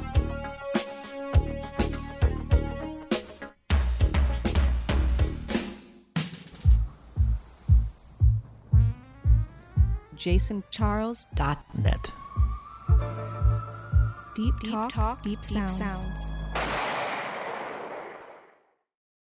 jasoncharles.net. 10.17 12.11
Deep, 14.35 14.53
talk, 14.89 15.21
deep, 15.21 15.45
sounds. 15.45 16.38